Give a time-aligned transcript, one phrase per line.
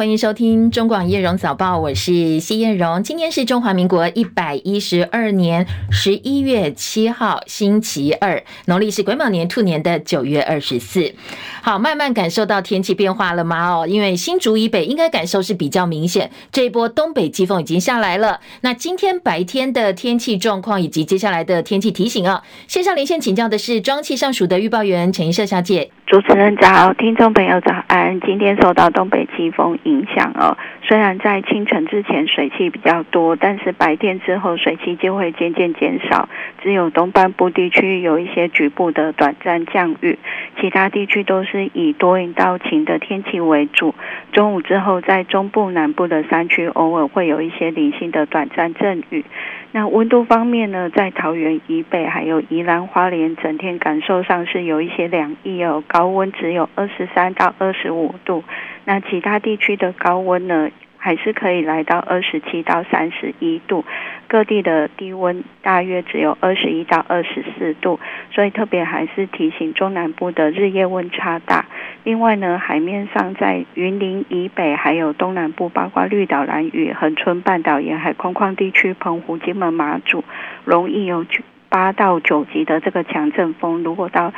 [0.00, 3.02] 欢迎收听中广叶荣早报，我是谢叶荣。
[3.02, 11.12] 今天是中华民国一百一十二年十一月七号，星期二，农历是癸卯年兔年的九月二十四。
[11.60, 13.68] 好，慢慢感受到天气变化了吗？
[13.68, 18.40] 哦，因为新竹以北应该感受是比较明显，这一波东北季风已经下来了。
[18.62, 25.90] 那今天白天的天气状况以及接下来的天气提醒啊，线上连线请教的是中央气上署的预报员陈怡社小姐。
[26.06, 28.18] 主持人早，听众朋友早安。
[28.22, 36.28] 今天受到东北季风影响哦，虽然在清晨之前水汽比较多，但是白天之后水汽就会渐渐减少，
[36.62, 40.18] 只有东半部地区有一些局部的短暂降雨，
[40.60, 43.94] 其他地区都是以多云到晴的天气为主。
[44.32, 49.24] 中午之后，在中部南部的山区偶尔会有一些零星的短暂阵雨。
[49.72, 58.42] 那温度方面呢，在桃园以北还有宜兰花莲，整天感受上是有一些凉意哦，高温只有二十三到二十五度。
[58.90, 63.84] 那其他地区的高温呢，还是可以来到二十七到三十一度，
[64.26, 68.00] 各地的低温大约只有二十一到二十四度，
[68.32, 71.66] 所以特别还是提醒中南部的日夜温差大。
[72.02, 80.24] 另外呢，海面上在云林以北，还有东南部，包括绿岛、兰屿、恒春半岛沿海空旷地区、澎湖、金门、马祖，
[80.64, 81.24] 容易有
[81.68, 83.84] 八到九级的这个强阵风。
[83.84, 84.32] 如果到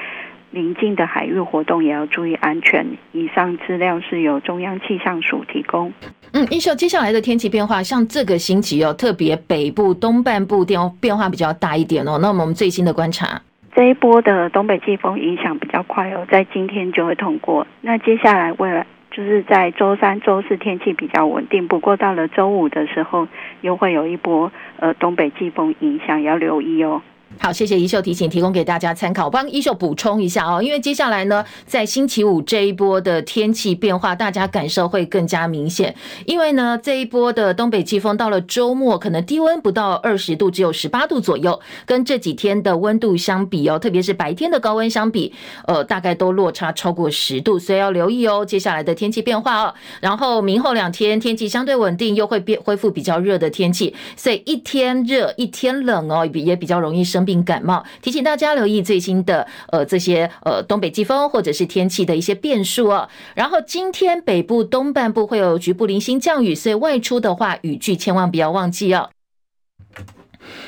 [0.53, 2.87] 临近的海域活动也要注意安全。
[3.13, 5.93] 以上资料是由中央气象署提供。
[6.33, 12.19] 嗯，一秀，接下来的天气变化，像这个星期哦，特别北部东半部变变化比较大一点哦。
[12.23, 13.41] 那我们最新的观察，
[13.75, 17.67] 这一波的东北季风影响比较快哦，在今天就会通过。
[17.81, 23.29] 那接下来未来就是在周三、周四天气比较稳定，不过到了周五的时候，
[23.61, 27.03] 又会有一波呃东北季风影响，要留意哦。
[27.39, 29.25] 好，谢谢一秀提醒，提供给大家参考。
[29.25, 35.93] 我帮一秀补充一下哦，因为接下来呢，在星期五这一波的天气变化，大家感受会更加明显。
[36.25, 45.33] 因为呢，这一波的东北季风到了周末，可能低温不到二十度，只有十八度左右，跟这几天的温度相比哦，特别是白天的高温相比，
[45.67, 49.75] 呃，大概都落差超过十度，所以要留意哦，接下来的天气变化哦。
[50.01, 63.09] 然后明后两天天气相对稳定，又会变恢复比较热的天气，所以一天热一天冷哦，也比较容易生病感冒，提醒大家留意最新的呃这些呃东北季风或者是天气的一些变数哦。
[63.35, 69.11] 然后今天北部东半部会有局部零星降雨，所以外出的话雨具千万不要忘记哦。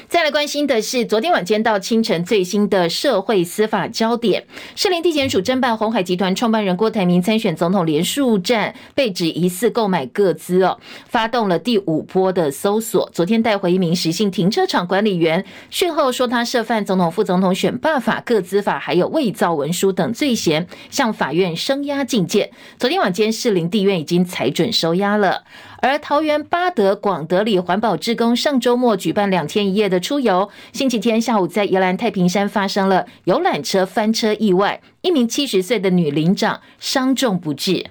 [0.09, 4.45] 再来关心的是，昨天晚间到清晨最新的社会司法焦点，
[4.77, 13.09] 士林地检署侦办鸿海集团创办人郭台铭参选总统连署战，被指疑似购买个资哦，发动了第五波的搜索。
[13.13, 22.51] 昨天带回一名实姓停车场管理员，讯后说他涉犯总统、副总统选罢法、个资法，还有伪造文书等罪嫌，向法院声押禁见。
[22.79, 25.45] 昨天晚间士林地院已经裁准收押了。
[25.87, 37.85] 而桃园八德广德里环保志工上周末举办两天一夜的出游，星期天下午在宜兰太平山发生了游览车翻车意外，一名七十岁的女领长伤重不治。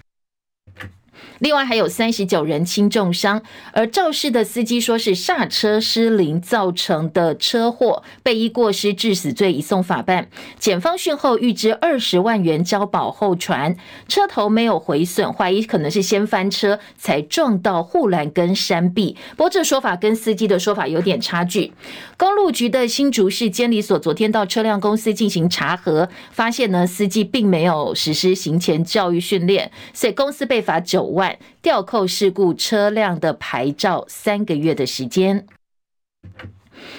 [1.43, 3.41] 另外还有三十九人轻重伤，
[3.73, 10.29] 而肇事的司机说是刹车失灵造成的车祸，被依过失致死罪移送法办。
[10.57, 13.75] 检方讯后预支二十万元交保候传，
[14.07, 19.17] 车头没有毁损，怀疑可能是先翻车才撞到护栏跟山壁。
[19.31, 21.73] 不过这说法跟司机的说法有点差距。
[22.15, 31.32] 公路局的新竹市监理所昨天到车辆公司进行查核，发现呢司机并没有实施行前教育训练，所以公司被罚九万。
[31.61, 35.47] 吊扣事故车辆的牌照三个月的时间。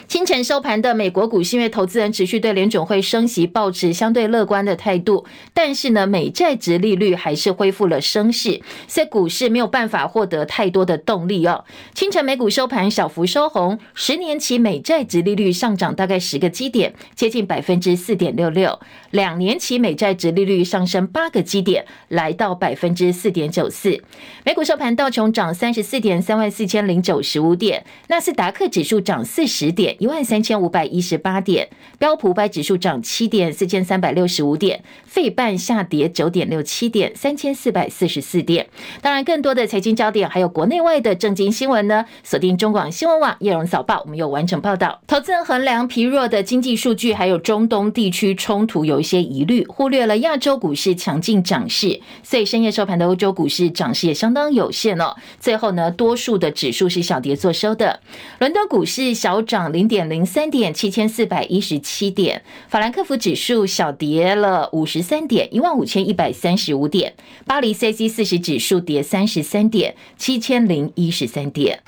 [0.06, 11.64] 清晨收盘的美国股市，因为投资人持续对联准会升息抱持相对乐观的态度，但是呢，美债殖利率还是恢复了升势，所以股市没有办法获得太多的动力哦。
[11.94, 18.78] 清晨美股收盘小幅收红，十年期美债殖利率上涨大概十个基点，接近百分之四点六六；
[19.10, 24.02] 两年期美债殖利率上升八个基点，来到百分之四点九四。
[24.44, 29.94] 美股收盘道琼涨三十四点，三万四千零九十五点；纳斯达克指数涨四十点。
[29.98, 31.68] 一万三千五百一十八点，
[31.98, 38.66] 标普五百指数涨七点，四千三百六十五点，费半下跌九点六七点，三千四百四十四点。
[39.02, 45.00] 当然，更多的财经焦点还有国内外的政经新闻呢，锁定中广新闻网叶荣早报，我们有完整报道。
[45.08, 55.16] 投资人衡量疲弱的经济数据，还有中东地区冲突有一些疑虑，忽略了亚洲股市强劲涨势，所以深夜收盘的欧洲股市涨势也相当有限哦。
[55.40, 58.00] 最后呢，多数的指数是小跌作收的，
[58.38, 59.63] 伦敦股市小涨。
[59.64, 62.42] 涨零点零三点，七千四百一十七点。
[62.68, 67.14] 法兰克福指数小跌了五十三点，一万五千一百三十五点。
[67.46, 71.80] 巴黎 CAC 四十指数跌三十三点，七千零一十三点。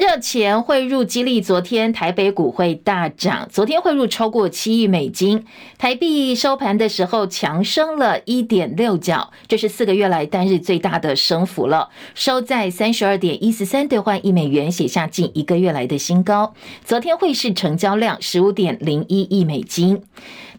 [0.00, 5.44] 热钱汇入激励，昨天台北股会大涨，昨天汇入超过七亿美金，
[5.76, 16.54] 台币收盘的时候强升了一点六角，这是四个月来单日最大的升幅了，收在三十二点一四三兑换一美元，写下近一个月来的新高。
[16.82, 20.02] 昨天汇市成交量十五点零一亿美金。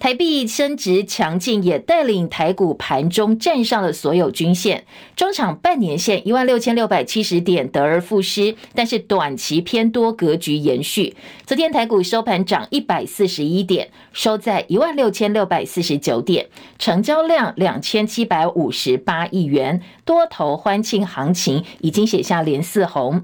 [0.02, 4.84] 台币升值强劲，也带领台股盘中站上了所有均线，
[5.16, 11.16] 中场半年线一万六千六百七十点得而复失，但是短期偏多格局延续。
[11.46, 16.48] 昨天台股收盘涨一百四十一点，收在一万六千六百四十九点，
[16.80, 23.24] 成交量两千七百五十八亿元，多头欢庆行情已经写下连四红。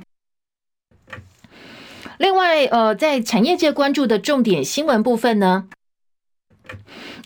[2.20, 5.70] 另外，呃，在产业界关注的重点新闻部分呢？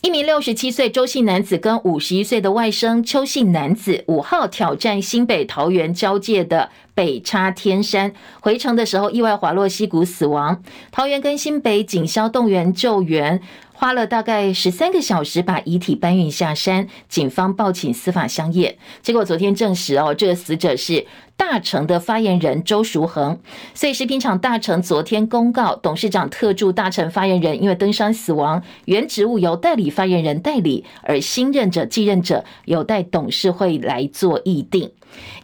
[0.01, 6.69] 一名六十七岁周姓男子跟五十一岁的外甥邱姓男子五号挑战新北桃园交界的
[7.01, 10.61] 北叉天山，回程的时候意外滑落溪谷死亡。
[10.91, 13.41] 桃园跟新北警消动员救援，
[13.73, 21.07] 花了大概十三个小时把遗体搬运下山，警方报请司法相验，结果昨天证实哦，这个死者是。
[21.37, 23.39] 大成的发言人周淑恒，
[23.73, 34.91] 所以食品厂大成昨天公告，董事长特助大成发言人因为登山死亡，原职务由代理发言人代理，而新任者继任者有待董事会来做议定。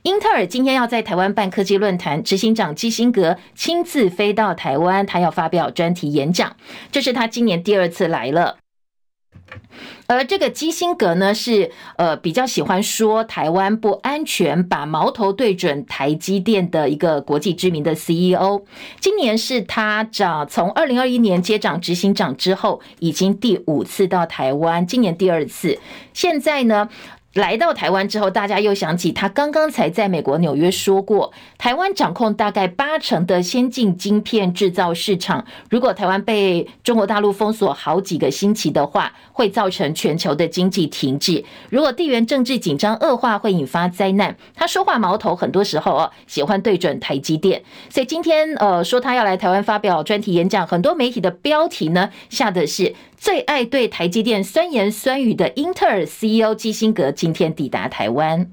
[0.04, 6.56] 英特尔今天要在台湾办科技论坛，执行长基辛格亲自飞到台湾，他要发表专题演讲，
[6.92, 8.58] 这是他今年第二次来了。
[10.08, 18.64] 而这个基辛格呢，是呃比较喜欢说台湾不安全，把矛头对准台积电的一个国际知名的 CEO。
[19.00, 25.80] 今年是他掌从二零二一年接掌执行长之后，已经第五次到台湾，今年第二次。
[26.14, 26.90] 现在呢，
[27.38, 35.46] 来到台湾之后，大家又想起他刚刚才在美国纽约说过，台湾掌控大概八成的先进晶片制造市场。
[35.70, 41.46] 如果台湾被中国大陆封锁好几个星期的话，会造成全球的经济停滞。
[41.70, 44.36] 如果地缘政治紧张恶化，会引发灾难。
[44.56, 47.62] 他说话矛头很多时候哦，喜欢对准台积电。
[47.88, 52.96] 所以今天呃说他要来台湾发表专题演讲，很多媒体的标题呢下的是。
[53.20, 58.52] 最爱对台积电酸言酸语的英特尔 CEO 基辛格今天抵达台湾。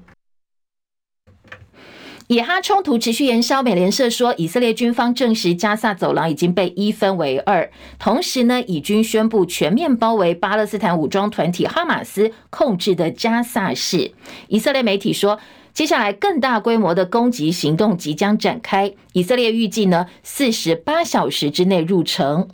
[2.27, 7.69] 以哈冲突持续延烧，美联社说，以色列军方证实加萨走廊已经被一分为二，
[7.99, 14.11] 同时呢，以军宣布全面包围巴勒斯坦武装团体哈马斯控制的加萨市。
[14.47, 15.37] 以色列媒体说，
[15.71, 22.49] 接下来更大规模的攻击行动即将展开，以色列预计呢，四十八小时之内入城。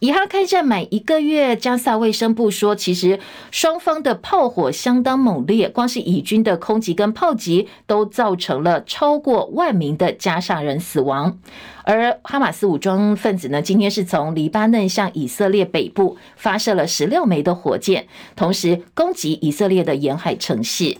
[0.00, 3.20] 以哈开战满一个月，加萨卫生部说，其实
[3.50, 11.38] 双方的炮火相当猛烈，光是以军的空袭跟炮击都造成了超过万名的加萨人死亡。
[11.84, 20.96] 而哈马斯武装分子呢，今天是从黎巴嫩向以色列北部发射了十六枚的火箭，同时攻击以色列的沿海城市。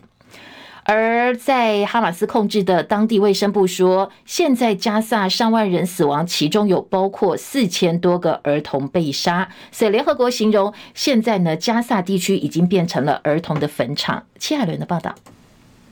[0.92, 9.48] 而在哈马斯控制的当地卫生部说，现在加萨上万人死亡，其中有包括四千多个儿童被杀。
[9.70, 14.24] 所以联合国形容，现在呢，加萨地区已经变成了儿童的坟场。
[14.40, 15.14] 七海伦的报道。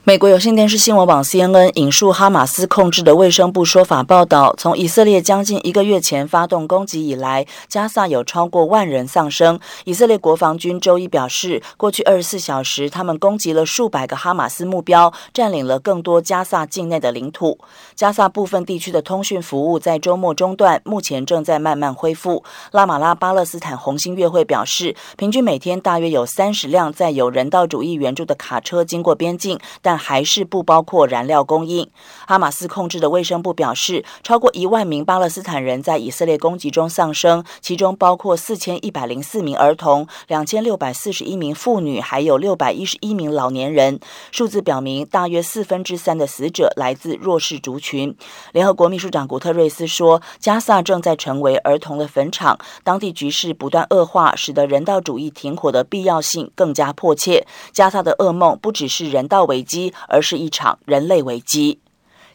[0.09, 9.59] 美国有线电视新闻网 CNN 引述哈马斯控制的卫生部说法报道，从以色列将近一个月前发动攻击以来，加萨有超过万人丧生。
[9.85, 17.59] 以色列国防军周一表示，过去二十四小时，他们攻击了数百个哈马斯目标，占领了更多加萨境内的领土。
[17.93, 22.43] 加萨部分地区的通讯服务在周末中断，目前正在慢慢恢复。
[22.71, 31.87] 拉马拉巴勒斯坦红星月会表示，平均每天大约有三十辆载有人道主义援助的卡车经过边境，但还是不包括燃料供应。
[32.25, 43.99] 哈马斯控制的卫生部表示，超过一万名巴勒斯坦人在以色列攻击中丧生，其中包括四千一百零四名儿童、两千六百四十一名妇女，还有六百一十一名老年人。
[44.31, 48.15] 数字表明，大约四分之三的死者来自弱势族群。
[48.53, 57.45] 联合国秘书长古特瑞斯说，加萨正在成为儿童的坟场，当地局势不断恶化，使得人道主义停火的必要性更加迫切。
[57.73, 59.88] 加萨的噩梦不只是人道危机。
[60.07, 61.81] 而是一场人类危机。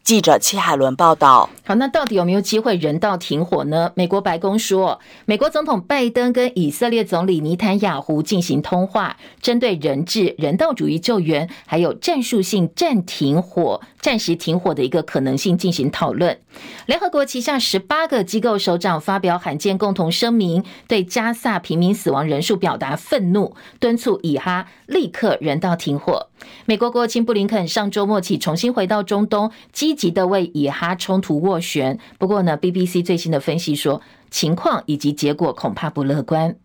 [0.04, 1.48] 记者戚海伦报道。
[1.66, 3.90] 好，那到底有没有机会人道停火呢？
[3.94, 16.38] 美国白宫说，美国总统拜登跟以色列总理尼坦雅胡进行通话，针对人质、人道主义救援，还有战术性暂停火、暂时停火的一个可能性进行讨论。
[16.84, 26.28] 联合国旗下十八个机构首长发表罕见共同声明，对加萨平民死亡人数表达愤怒，敦促以哈立刻人道停火。
[26.66, 31.98] 美国国务卿布林肯上周末起重新回到中东，积极的为以哈冲突斡旋。
[32.18, 36.56] 不过呢，BBC 最新的分析说，情况以及结果恐怕不乐观。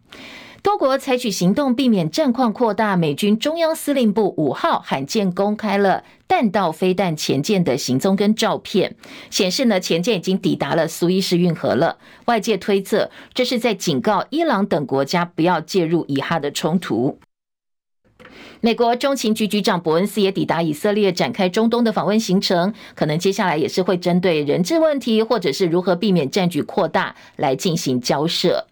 [0.62, 2.98] 多国采取行动避免战况扩大。
[2.98, 8.98] 美军中央司令部五号罕见公开了弹道飞弹前舰的行踪跟照片，
[9.30, 11.98] 显示呢前舰已经抵达了苏伊士运河了。
[12.26, 17.18] 外界推测，这是在警告伊朗等国家不要介入以哈的冲突。
[18.62, 22.74] 美国中情局局长伯恩斯也抵达以色列，展开中东的访问行程。
[22.94, 28.68] 可能接下来也是会针对人质问题，或者是如何避免战局扩大来进行交涉。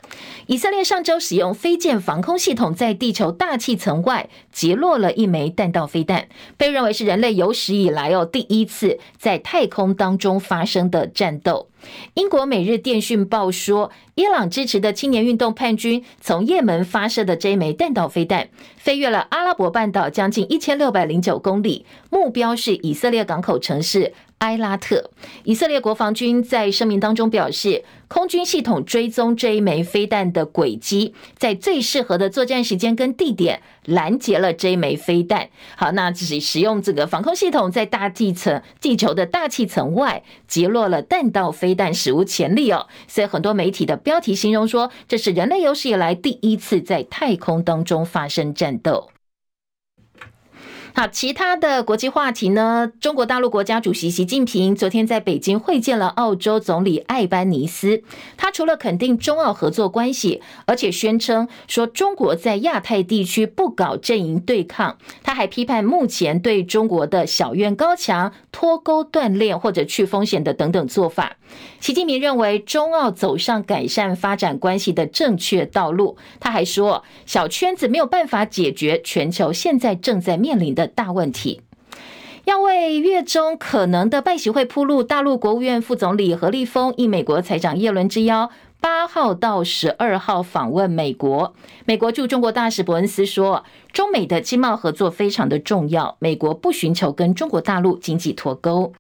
[0.48, 6.28] 以色列上周使用飞剑防空系统，在地球大气层外击落了一枚弹道飞弹，
[6.58, 11.70] 被认为是人类有史以来哦第一次在太空当中发生的战斗。
[12.14, 24.14] 英国《每日电讯报》说，伊朗支持的青年运动叛军从也门发射的这一枚弹道飞弹，飞越了阿拉伯半岛将近一千六百零九公里，目标是以色列港口城市。
[24.40, 25.10] 埃拉特，
[25.46, 35.50] 以色列国防军在声明当中表示，空军系统追踪这一枚飞弹的轨迹，在最适合的作战时间跟地点拦截了这一枚飞弹。
[35.76, 42.86] 好，那只是使用这个防空系统在大气层、地球的大气层外击落了弹道飞弹，史无前例哦。
[43.08, 49.10] 所以很多媒体的标题形容说，这是人类有史以来第一次在太空当中发生战斗。
[51.00, 52.92] 好，其他的国际话题呢？
[53.00, 58.02] 中国大陆国家主席习近平昨天在北京会见了澳洲总理艾班尼斯。
[58.36, 64.98] 他除了肯定中澳合作关系，而且宣称说中国在亚太地区不搞阵营对抗。
[65.22, 71.38] 他还批判目前对中国的小院高墙、脱钩断链或者去风险的等等做法。
[71.80, 76.18] 习近平认为中澳走上改善发展关系的正确道路。
[76.40, 81.62] 他还说，小圈子没有办法解决全球现在正在面临的大问题。
[82.46, 91.54] 要为月中可能的拜习会铺路，大陆国务院副总理何立峰应美国财长耶伦之邀，八号到十二号访问美国。
[91.86, 98.94] 美国驻中国大使伯恩斯说，中美的经贸合作非常的重要，美国不寻求跟中国大陆经济脱钩。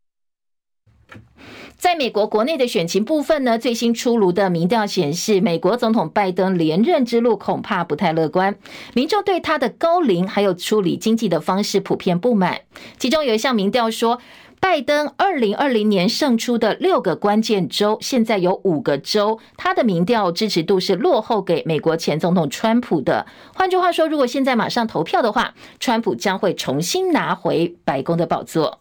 [1.77, 8.55] 在美国国内的选情部分呢，最新出炉的民调显示，美国总统拜登连任之路恐怕不太乐观。
[8.95, 12.61] 民众对他的高龄还有处理经济的方式普遍不满。
[12.97, 14.19] 其中有一项民调说，
[14.59, 23.27] 拜登二零二零年胜出的六个关键州，现在有五个州，他的民调支持度是落后给美国前总统川普的。
[23.53, 28.79] 换句话说，如果现在马上投票的话，川普将会重新拿回白宫的宝座。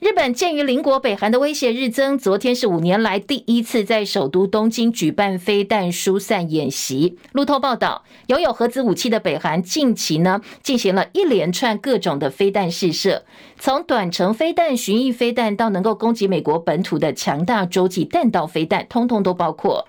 [0.00, 7.18] 日本鉴于邻国北韩的威胁日增，昨天是五年来第一次在首都东京举办飞弹疏散演习。
[7.32, 13.26] 路透报道，拥有核子武器的北韩近期呢进行了一连串各种的飞弹试射，
[13.58, 19.86] 从短程飞弹、巡弋飞弹到能够攻击美国本土的强大洲际弹道飞弹，通通都包括。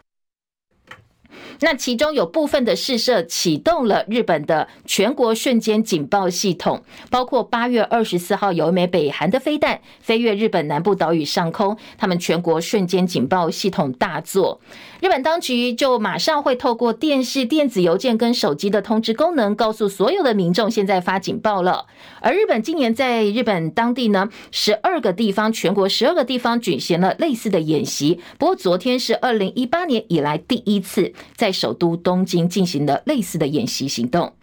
[1.63, 14.59] 那其中有部分的试射启动了日本的全国瞬间警报系统，包括八月二十四号有一枚北韩的飞弹飞越日本南部岛屿上空，他们全国瞬间警报系统大作。
[15.01, 21.87] 日本当局就马上会透过电视、电子邮件跟手机的通知功能，告诉所有的民众现在发警报了。
[22.19, 28.19] 而日本今年在日本当地呢，十二个地方，全国十二个地方举行了类似的演习。
[28.37, 34.33] 不过昨天是二零一八年以来第一次在首都东京进行了类似的演习行动。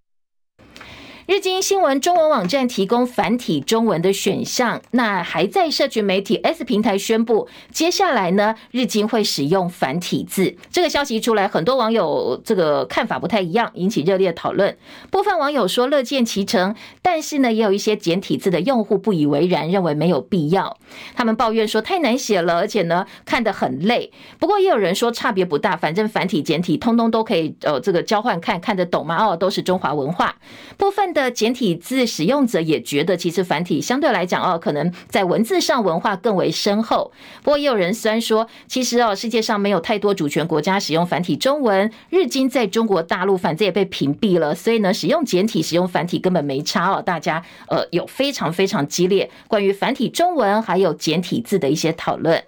[1.28, 10.56] 日经新闻中文网站提供繁体中文的选项，那还在社群媒体 S 平台宣布，接下来呢，日经会使用繁体字。
[10.70, 14.75] 这个消息出来，很多网友这个看法不太一样，引起热烈讨论。
[15.11, 20.78] 部分网友说乐见其成，但是呢，也有一些简体字的用户不以为然，认为没有必要。
[21.14, 24.11] 他们抱怨说太难写了，而且呢看得很累。
[24.38, 29.23] 不过也有人说差别不大，反正繁体简体通通都可以，呃，这个交换看看得懂吗？
[29.23, 30.35] 哦，都是中华文化。
[30.78, 37.13] 部分的的简体字使用者也觉得，其实繁体相对来讲哦，可能在文字上文化更为深厚。
[37.43, 47.03] 不过也有人虽然说，其实哦，世界上没有太多主权国家使用繁体中文，日经在中国大陆反正也被屏蔽了，所以呢，使用简体、使用繁体根本没差哦。
[47.03, 52.43] 大家呃有非常非常激烈关于繁体中文还有简体字的一些讨论。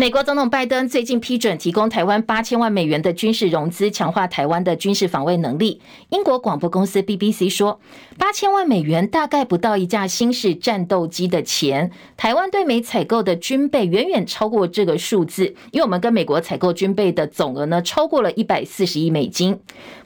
[0.00, 5.82] 美国总统拜登最近批准提供台湾八千万美元的军事融资，强化台湾的军事防卫能力。
[6.08, 7.78] 英国广播公司 BBC 说，
[8.16, 11.90] 八千万美元大概不到一架新式战斗机的钱。
[12.16, 19.60] 台湾对美采购的军备远远超过这个数字，因为我们跟美国采购军备的总额呢，超过了一百四十亿美金。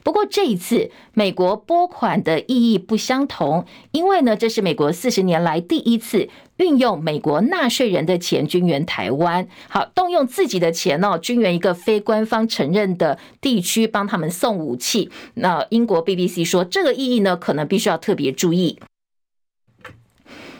[0.05, 6.29] 不过这一次，美国拨款的意义不相同，因为呢，这是美国四十年来第一次。
[6.57, 15.09] 运用美国纳税人的钱军援台湾，好，动用自己的钱哦，军援一个非官方承认的地区，帮他们送武器。
[15.33, 18.79] 那英国 BBC 说，这个意义呢，可能必须要特别注意。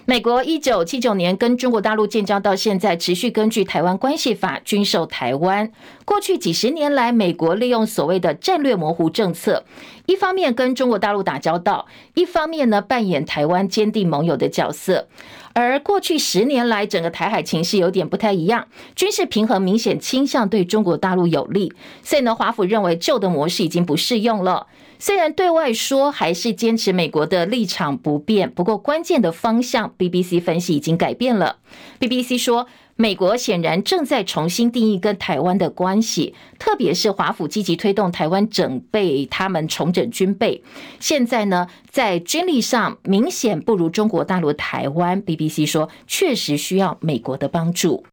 [0.08, 5.72] 美国一九七九年跟中国大陆建交到现在，持续根据《台湾关系法》军售台湾。
[6.06, 9.64] 过去几十年来，美国利用所谓的战略模糊政策，
[10.06, 15.08] 一方面跟中国大陆打交道，一方面呢扮演台湾坚定盟友的角色。
[15.56, 21.72] 而过去十年来，整个台海情势有点不太一样，军事平衡明显倾向对中国大陆有利，
[22.04, 24.68] 所以呢，华府认为旧的模式已经不适用了。
[25.00, 31.56] 虽然对外说还是坚持美国的立场不变，不过关键的方向，BBC 分析已经改变了。
[32.02, 32.68] BBC 说，
[32.98, 40.64] 美国显然正在重新定义跟台湾的关系，特别是华府积极推动台湾整备他们重整军备，
[41.02, 45.22] 现在呢，在军力上明显不如中国大陆台湾。
[45.22, 48.06] BBC 说，确实需要美国的帮助。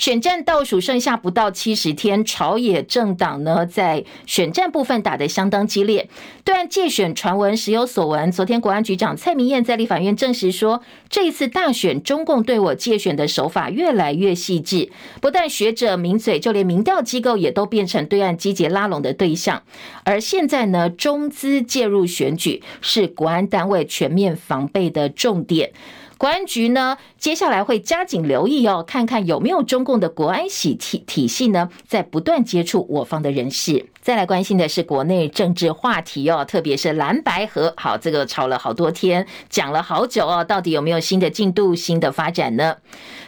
[0.00, 6.08] 选战倒数剩下不到七十天，朝野政党呢在选战部分打得相当激烈。
[6.42, 10.80] 对岸介选传闻时有所闻，昨天国安局长蔡明燕在立法院证实说，
[11.10, 14.90] 这一次大选中共对我介选的手法越来越细致，
[15.20, 19.62] 不但学者名嘴，就连民调机构也都变成对岸积极拉拢的对象。
[20.04, 25.70] 而现在呢，中资介入选举是国安单位全面防备的重点。
[26.20, 33.86] 国安局呢，接下来会加紧留意哦，看看有没有中共的国安系体体系呢，在不断接触我方的人士。
[34.02, 42.76] 再来关心的是国内政治话题哦，特别是蓝白合，好，这个吵了好多天，讲了好久哦，到底有没有新的进度、新的发展呢？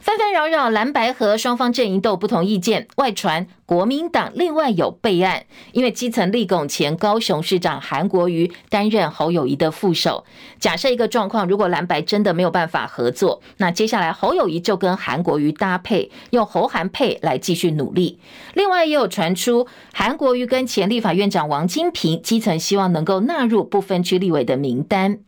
[0.01, 3.47] 纷纷扰扰，蓝白合双方阵营都有不同意见，外传。
[3.65, 10.27] 国民党另外有备案，因为基层立拱前高雄市长韩国瑜担任侯友谊的副手。
[10.61, 18.19] 假设一个状况，如果蓝白真的没有办法合作，那接下来侯友谊就跟韩国瑜搭配，用侯韩配来继续努力。
[18.53, 25.19] 另外也有传出，韩国瑜跟前立法院长王金平基层希望能够纳入不分区立委的名单。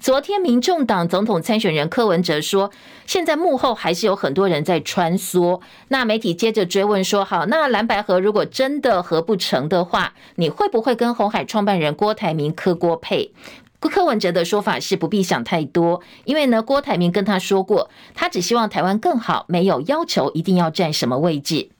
[0.00, 2.70] 昨天，民众党总统参选人柯文哲说，
[3.06, 5.60] 现在幕后还是有很多人在穿梭。
[5.88, 13.32] 那媒体接着追问说，好，那蓝白合如果真的合不成的话，你会不会跟红海创办人郭台铭柯郭配？
[13.80, 21.70] 柯文哲的说法是不必想太多，因为呢，郭台铭跟他说过，他只希望台湾更好，没有要求一定要占什么位置。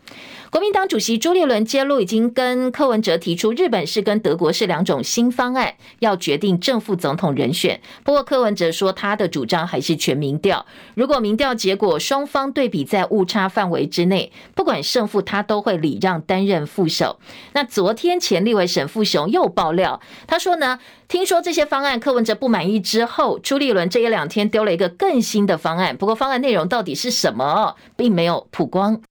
[0.51, 7.79] 国民党主席朱立伦揭露，已经跟柯文哲提出日本是跟德国是两种新方案，要决定正副总统人选。
[8.03, 10.65] 不过柯文哲说，他的主张还是全民调。
[10.95, 17.19] 如果民调结果双方对比在误差范围之内，不管胜负，他都会礼让担任副手。
[17.53, 25.95] 那昨天前立委沈富雄又爆料，他说呢，听说这些方案柯文哲不满意之后，朱立伦这一两天丢了一个更新的方案。
[25.95, 29.03] 不过方案内容到底是什么，并没有曝光。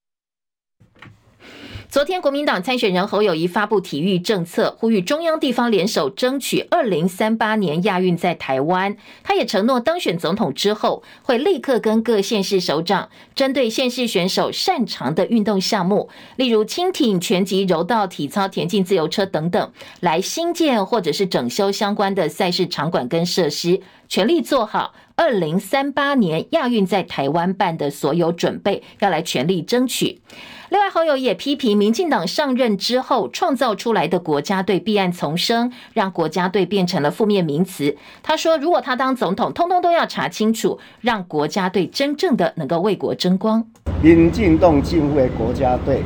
[1.98, 8.96] 昨天，国民党参选人侯友宜发布体育政策，呼吁中央地方联手争取二零三八年亚运在台湾。
[9.24, 30.22] 他也承诺当选总统之后，会立刻跟各县市首长，针对县市选手擅长的运动项目，例如轻艇、拳击、柔道、体操、田径、自由车等等，来新建或者是整修相关的赛事场馆跟设施，全力做好二零三八年亚运在台湾办的所有准备，要来全力争取。
[30.70, 37.98] 另外，侯友也批评民进党上任之后创造出来的国家队弊案丛生，让国家队变成了负面名词。
[38.22, 43.66] 他说，如果他当总统，通通都要查清楚，让国家队真正的能够为国争光。
[44.04, 46.04] 民进党敬畏国家队，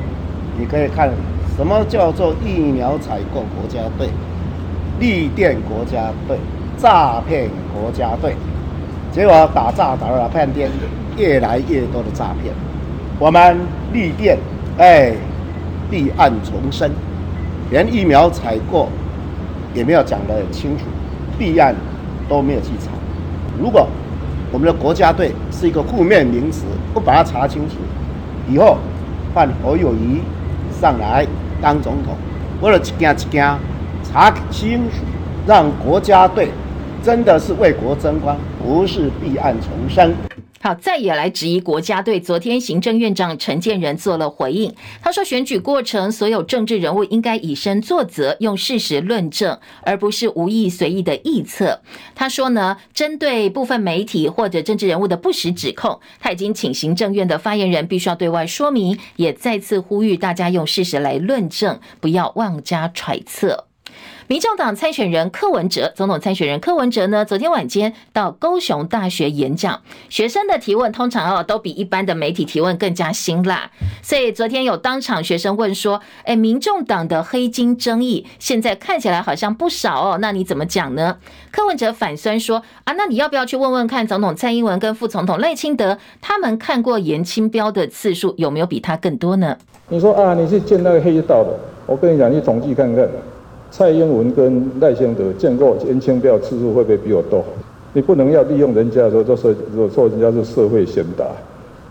[0.58, 1.12] 你可以看
[1.54, 4.08] 什么叫做疫苗采购国家队、
[4.98, 6.38] 绿电国家队、
[6.78, 8.34] 诈骗国家队，
[9.12, 10.70] 结果打诈打了半天，
[11.18, 12.52] 越来越多的诈骗。
[13.18, 13.58] 我们
[13.92, 14.38] 绿电。
[14.78, 15.12] 哎，
[15.90, 16.90] 弊案重生，
[17.70, 18.88] 连疫苗采购
[19.74, 20.84] 也没有讲得很清楚，
[21.38, 21.74] 弊案
[22.26, 22.90] 都没有去查。
[23.60, 23.86] 如果
[24.50, 27.76] 我们的国家队是一个负面名词，不把它查清楚，
[28.48, 28.78] 以后
[29.34, 30.22] 换侯友谊
[30.80, 31.26] 上来
[31.60, 32.16] 当总统，
[32.58, 33.54] 我了一件一件
[34.02, 35.04] 查清楚，
[35.46, 36.48] 让国家队
[37.02, 40.14] 真的是为国争光，不是避案重生。
[40.60, 42.20] 好，再也来质疑国家队。
[42.20, 51.80] 昨天行政院长陈建仁做了回应，他说选举过程所有政治人物应该以身作则，用事实论证，而不是无意随意的臆测。
[52.14, 63.64] 他说呢，针对部分媒体或者政治人物的不实指控，他已经请行政院的发言人必须要对外说明，也再次呼吁大家用事实来论证，不要妄加揣测。
[64.28, 81.18] 民众党参选人柯文哲，总统参选人柯文哲呢，昨天晚间到高雄大学演讲，学生的提问通常哦都比一般的媒体提问更加辛辣，所以昨天有当场学生问说：“哎，民众党的黑金争议现在看起来好像不少哦，那你怎么讲呢？”
[81.52, 93.06] 柯文哲反酸说：“啊，那你要不要去问问看总统蔡英文跟副总统赖清德，他们看过颜清标的次数有没有比他更多呢？”你说啊，你是见那个黑道的，我跟你讲，你统计看看。
[93.72, 97.42] 蔡英文跟赖清德见过颜清标次数会不会比我多？
[97.94, 99.54] 你不能要利用人家的时候就说
[99.88, 101.24] 说人家是社会贤达，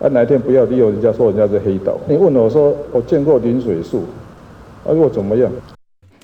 [0.00, 1.98] 啊哪天不要利用人家说人家是黑道？
[2.08, 4.04] 你问我说我见过林水树，
[4.84, 5.50] 啊我怎么样？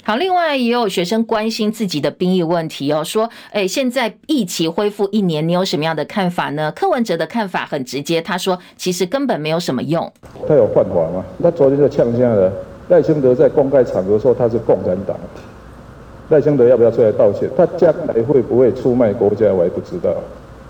[0.05, 6.73] 好，另外也有学生关心自己的兵役问题哦，说，哎，现在疫情恢复一年，你有什么样的看法呢？
[6.75, 10.11] 柯文哲的看法很直接，他说其实根本没有什么用。
[10.47, 11.25] 他有犯法吗？
[11.43, 12.53] 他昨天就呛下了。
[12.89, 15.15] 赖清德在公开场合说他是共产党，
[16.29, 17.49] 赖清德要不要出来道歉？
[17.57, 20.15] 他将来会不会出卖国家，我也不知道。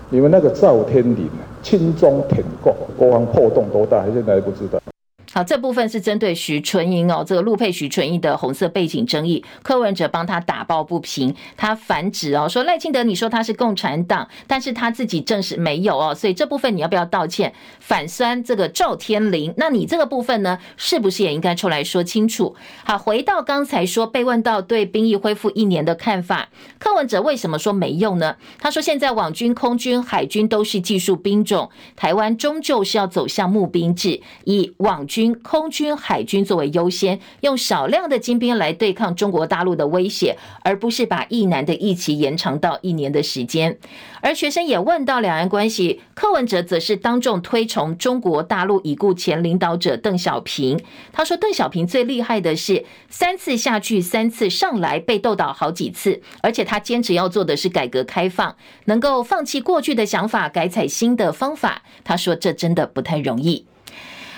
[0.09, 1.29] 你们那个赵天麟，
[1.61, 4.79] 亲中舔共，国防破洞多大，现在还不知道。
[5.31, 17.53] 好，这部分是针对徐春英哦，这个陆配徐春英的红色背景争议，柯文哲帮他打抱不平，他反指哦，说赖清德你说他是共产党，但是他自己证实没有哦，所以这部分你要不要道歉？
[17.79, 22.55] 反酸这个赵天麟，那你这个部分呢，是不是也应该出来说清楚？
[22.83, 28.35] 好，回到刚才说被问到对兵役恢复一年的看法，柯文哲为什么说没用呢？
[28.57, 35.18] 他说现在网军、空军、海军都是技术兵种，台湾终究是要走向募兵制，以网军。
[35.19, 43.77] 军、空军、海军作为优先，用少量的精兵来对抗中国大陆的威胁，而不是把役男的役期延长到一年的时间。
[44.21, 50.79] 而学生也问到两岸关系，柯文哲则是当众推崇中国大陆已故前领导者邓小平。
[51.11, 58.55] 他说，邓小平最厉害的是三次下去，三次上来，被斗倒好几次，而且他坚持要做的是改革开放，
[58.85, 61.81] 能够放弃过去的想法，改采新的方法。
[62.05, 63.65] 他说，这真的不太容易。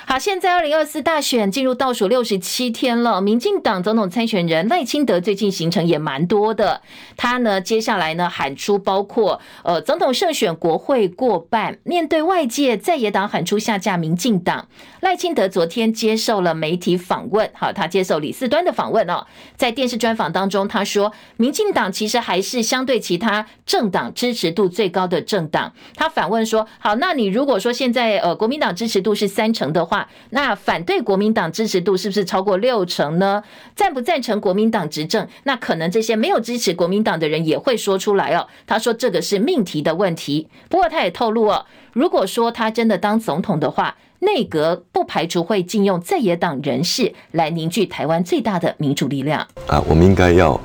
[0.04, 3.22] 好，现在二零二四大选进入倒数六十七天了。
[3.22, 6.82] 民进党总统参选人赖清德最近行程也蛮多的，
[7.16, 14.68] 他呢接下来呢喊出包括呃总统胜选、国会过半，面对外界在野党喊出下架民进党，
[15.00, 17.50] 赖清德昨天接受了媒体访问。
[17.54, 25.72] 好，他接受李四端的访问哦，在电视专访当中，他说民进党其实还是相对其他政党支持度最高的政党。
[25.96, 33.44] 他反问说：好，那你如果说现在呃国民党支持度是三成的话，话那反对国民党支持度是不是超过六成呢？
[33.76, 35.28] 赞不赞成国民党执政？
[35.44, 38.48] 那可能这些没有支持国民党的人也会说出来哦。
[38.66, 40.48] 他说这个是命题的问题。
[40.70, 49.46] 不过他也透露哦，如果说他真的当总统的话，内阁不排除会禁用在野党人士来凝聚台湾最大的民主力量。
[49.68, 50.58] 啊，我们应该要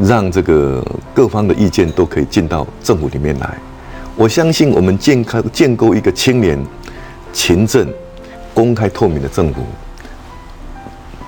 [0.00, 3.56] 让这个各方的意见都可以进到政府里面来。
[4.16, 6.58] 我相信我们建开建构一个清廉、
[7.32, 7.86] 勤政。
[8.56, 9.60] 公开透明的政府，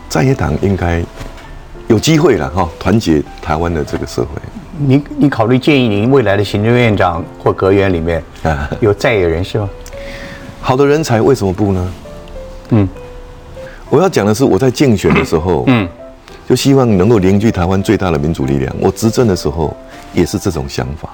[0.09, 1.05] 在野党应该
[1.87, 4.29] 有机会了哈，团结台湾的这个社会。
[4.79, 8.25] 你你考虑建议您未来的行政院长或阁员里面
[8.81, 9.69] 有在野人士吗？
[10.63, 11.93] 好的人才为什么不呢？
[12.71, 12.89] 嗯，
[13.91, 15.87] 我要讲的是我在竞选的时候，嗯，
[16.49, 18.75] 就希望能够凝聚台湾最大的民主力量。
[18.81, 19.77] 我执政的时候
[20.15, 21.11] 也是这种想法。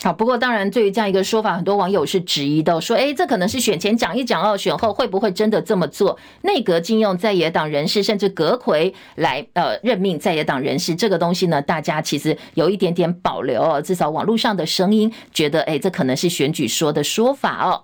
[0.00, 6.16] 好，不过当然，对于这样一个说法，很多网友是质疑的，说：“诶，这可能是选前讲一讲哦，选后会不会真的这么做？
[6.42, 13.82] 内阁禁用在野党人士，甚至阁魁来呃任命在野党人士，这个东西呢，大家其实有一点点保留哦。
[13.82, 17.82] 至少网络上的声音觉得，诶，这可能是选举说的说法哦。”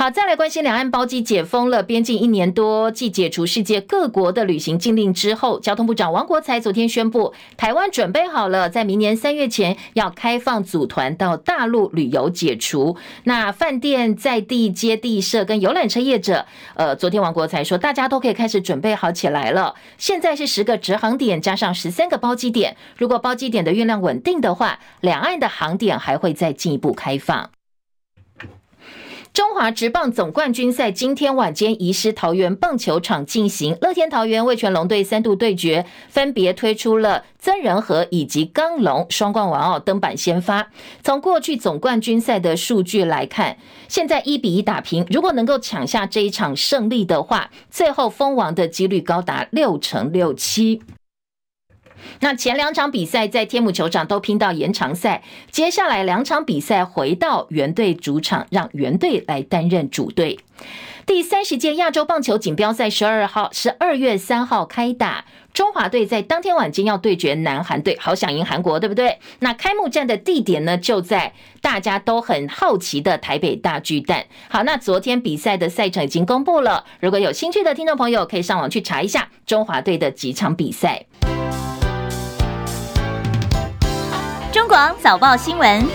[0.00, 12.96] 好，再来关心两岸包机解封了，边境一年多，继解除世界各国的旅行禁令之后，交通部长王国材昨天宣布，台湾准备好了，在明年三月前要开放组团到大陆旅游解除。
[13.24, 19.74] 那饭店在地接地社跟游览车业者，呃，昨天王国材说，大家都可以开始准备好起来了。
[19.98, 27.50] 现在是十个直航点加上十三个包机点，如果包机点的运量稳定的话，两岸的航点还会再进一步开放。
[29.32, 40.68] 中华职棒总冠军赛今天晚间移师桃园棒球场进行，乐天桃园味全龙队三度对决，分别推出了曾仁和以及刚龙双冠王哦登板先发。
[41.04, 50.82] 从过去总冠军赛的数据来看，现在一比一打平，如果能够抢下这一场胜利的话，最后封王的几率高达六成六七。
[52.20, 60.38] 那前两场比赛在天母球场都拼到延长赛，接下来两场比赛回到原队主场，让原队来担任主队。
[61.06, 69.18] 第三十届亚洲棒球锦标赛十二号十二月三号开打，中华队在当天晚间要对决南韩队，好想赢韩国，对不对？
[69.40, 74.26] 那开幕战的地点呢，就在大家都很好奇的台北大巨蛋。
[74.48, 81.06] 好，那昨天比赛的赛程已经公布了，如果有兴趣的听众朋友，可以上网去查一下中华队的几场比赛。
[84.52, 85.86] 中广早报新闻。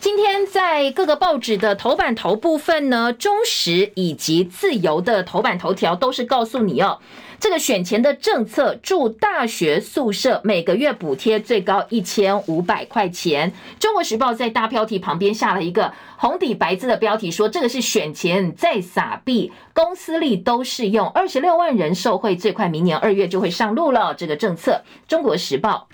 [0.00, 6.98] 今天在各个报纸的头版头部分呢，中时以及自由的头版头条都是告诉你哦，
[7.42, 13.52] 这个选前的政策，住大学宿舍每个月补贴最高一千五百块钱。
[13.80, 24.14] 中国时报在大标题旁边下了一个红底白字的标题，说这个是选前再撒币，公私立都适用，二十六万人受惠，最快明年二月就会上路了。
[24.14, 25.88] 这个政策，中国时报。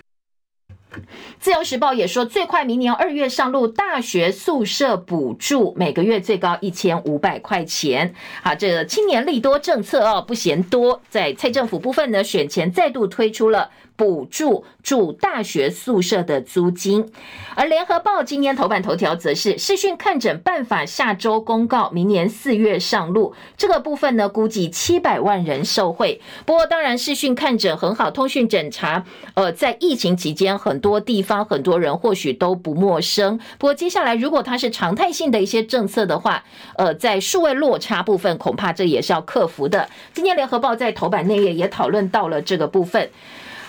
[1.39, 8.13] 自由时报也说，最快明年二月上路大学宿舍补助，每个月最高一千五百块钱。
[8.41, 11.01] 好，这个青年利多政策哦，不嫌多。
[11.09, 13.69] 在蔡政府部分呢，选前再度推出了。
[13.99, 17.11] 补助住大学宿舍的租金，
[17.53, 23.35] 而联合报今天头版头条则是视讯看诊办法下周公告，明年四月上路。
[23.57, 26.21] 这个部分呢，估计七百万人受惠。
[26.45, 33.37] 不过，当然视讯看诊很好，通讯诊查，呃，在疫情期间，很多地方很多人或许都不陌生。
[33.57, 36.41] 不过，接下来如果它是常态性的一些政策的话，
[36.77, 39.89] 呃，在数位落差部分，恐怕这也是要克服的。
[40.13, 43.09] 今天联合报在头版内页也讨论到了这个部分。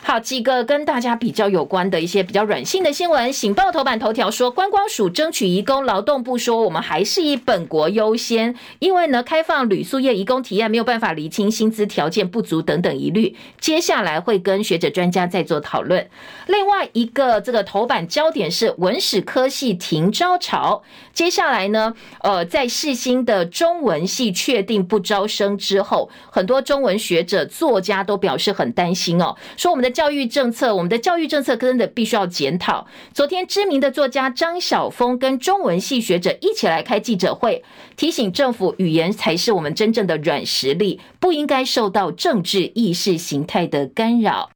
[0.03, 3.29] 好，几个跟大家比较有关的一些比较软性的新闻。
[3.33, 16.09] 《醒报》头版头条说，观光署争取移工，劳动部说我们还是以本国优先，因为呢，开放旅宿业移工提案没有办法厘清薪资条件不足等等疑虑，接下来会跟学者专家再做讨论。
[16.47, 20.83] 另外一个这个头版焦点是文史科系停招潮，
[21.13, 29.89] 接下来呢，呃，在世新的中文系确定不招生之后，很多中文学者作家都表示很担心哦，说我们的。
[29.90, 32.87] 教育政策，我们的教育政策真的必须要检讨。
[33.12, 37.62] 昨天，知名的作家张晓峰跟中文系学者一起来开记者会，
[37.96, 44.50] 提醒政府，语言才是我们真正的软实力，不应该受到政治意识形态的干扰。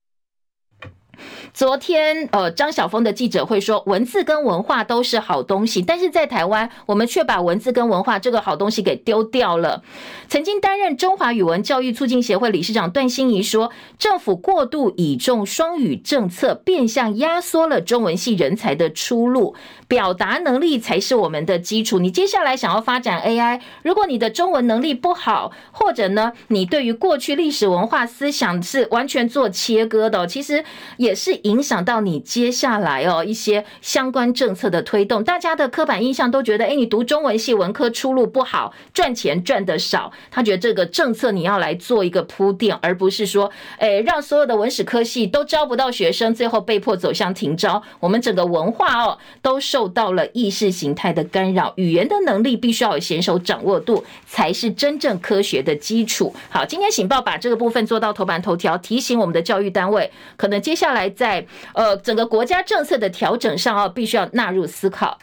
[1.55, 9.85] 昨天，呃，张晓峰的记者会说，文字跟文化都是好东西，但是在台湾，我们却把文字跟文化这个好东西给丢掉了。
[10.29, 19.55] 曾经担任中华语文教育促进协会理事长段欣怡说，政府过度倚重双语政策，变相压缩了中文系人才的出路。
[19.87, 22.01] 表达能力才是我们的基础。
[22.01, 30.65] 你接下来想要发展 AI，如果你的中文能力不好，或者呢，你对于过去历史文化思想是完全做切割的，其实
[30.97, 35.25] 也是影响到你接下来哦一些相关政策的推动。
[35.25, 40.13] 大家的刻板印象都觉得，哎，你读中文系文科出路不好，赚钱赚得少。
[40.31, 47.83] 他觉得这个政策你要来做一个铺垫，而不是说，哎，让所有的文史科系都招不到学生，最后被迫走向停招。
[48.01, 49.85] 我们整个文化哦都受。
[49.95, 56.35] 到了意识形态的干扰，语言的能力必须要有娴熟掌握度，才是真正科学的基础。
[56.51, 61.34] 好，今天《醒报》把这个部分做到头版头条，提醒我们的教育单位，可能接下来在
[61.75, 65.19] 呃整个国家政策的调整上啊，必须要纳入思考。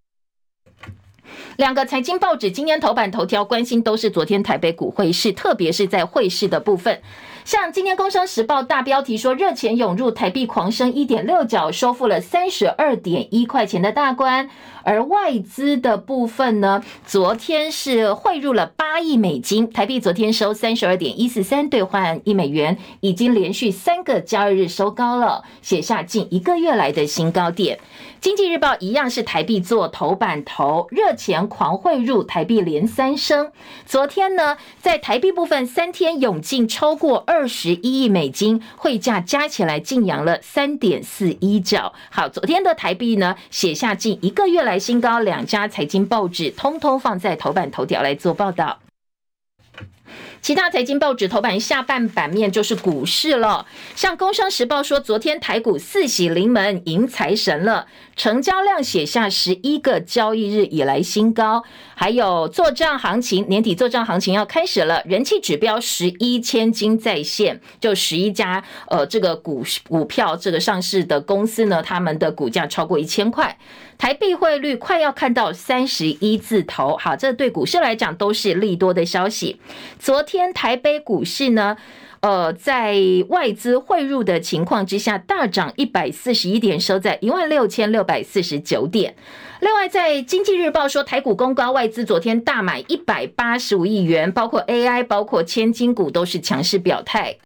[1.58, 7.02] 两个财经报纸今天头版头条关心都是昨天台北股会市，特别是在会市的部分。
[7.44, 14.50] 像今天《工商时报》大标题说，热钱涌入，台币狂升一点六角，收复了三十二点一块钱的大关。
[14.84, 27.80] 而外资的部分呢，昨天是汇入了八亿美金，台币昨天收三十二点一四三兑换一美元，已经连续三个交易日收高了，写下近一个月来的新高点。
[28.20, 33.52] 经济日报一样是台币做头版头，热钱狂汇入，台币连三升。
[33.88, 41.94] 昨天呢，在台币部分三天涌进超过二十一亿美金，汇价加起来净扬了三点四一角。
[42.12, 48.80] 好，昨天的台币呢，写下近一个月来新高，两家财经报纸通通放在头版头条来做报道。
[50.42, 61.64] 其他财经报纸头版下半版面就是股市了，像《工商时报》说，昨天台股四喜临门迎财神了，成交量写下十一个交易日以来新高，
[61.96, 73.58] 还有作帐行情，年底作帐行情要开始了，人气指标十一千金在线，就十一家呃这个股股票这个上市的公司呢，他们的股价超过一千块。
[73.98, 79.60] 台币汇率快要看到三十一字头，好，这对股市来讲都是利多的消息。
[80.00, 81.78] 昨天台北股市呢，
[82.22, 82.96] 呃，在
[83.30, 89.16] 外资汇入的情况之下，大涨一百四十一点，收在一万六千六百四十九点。
[89.60, 97.38] 另外，在经济日报说，台股公高，外资昨天大买一百八十五亿元，包括 AI，包括千金股都是强势表态。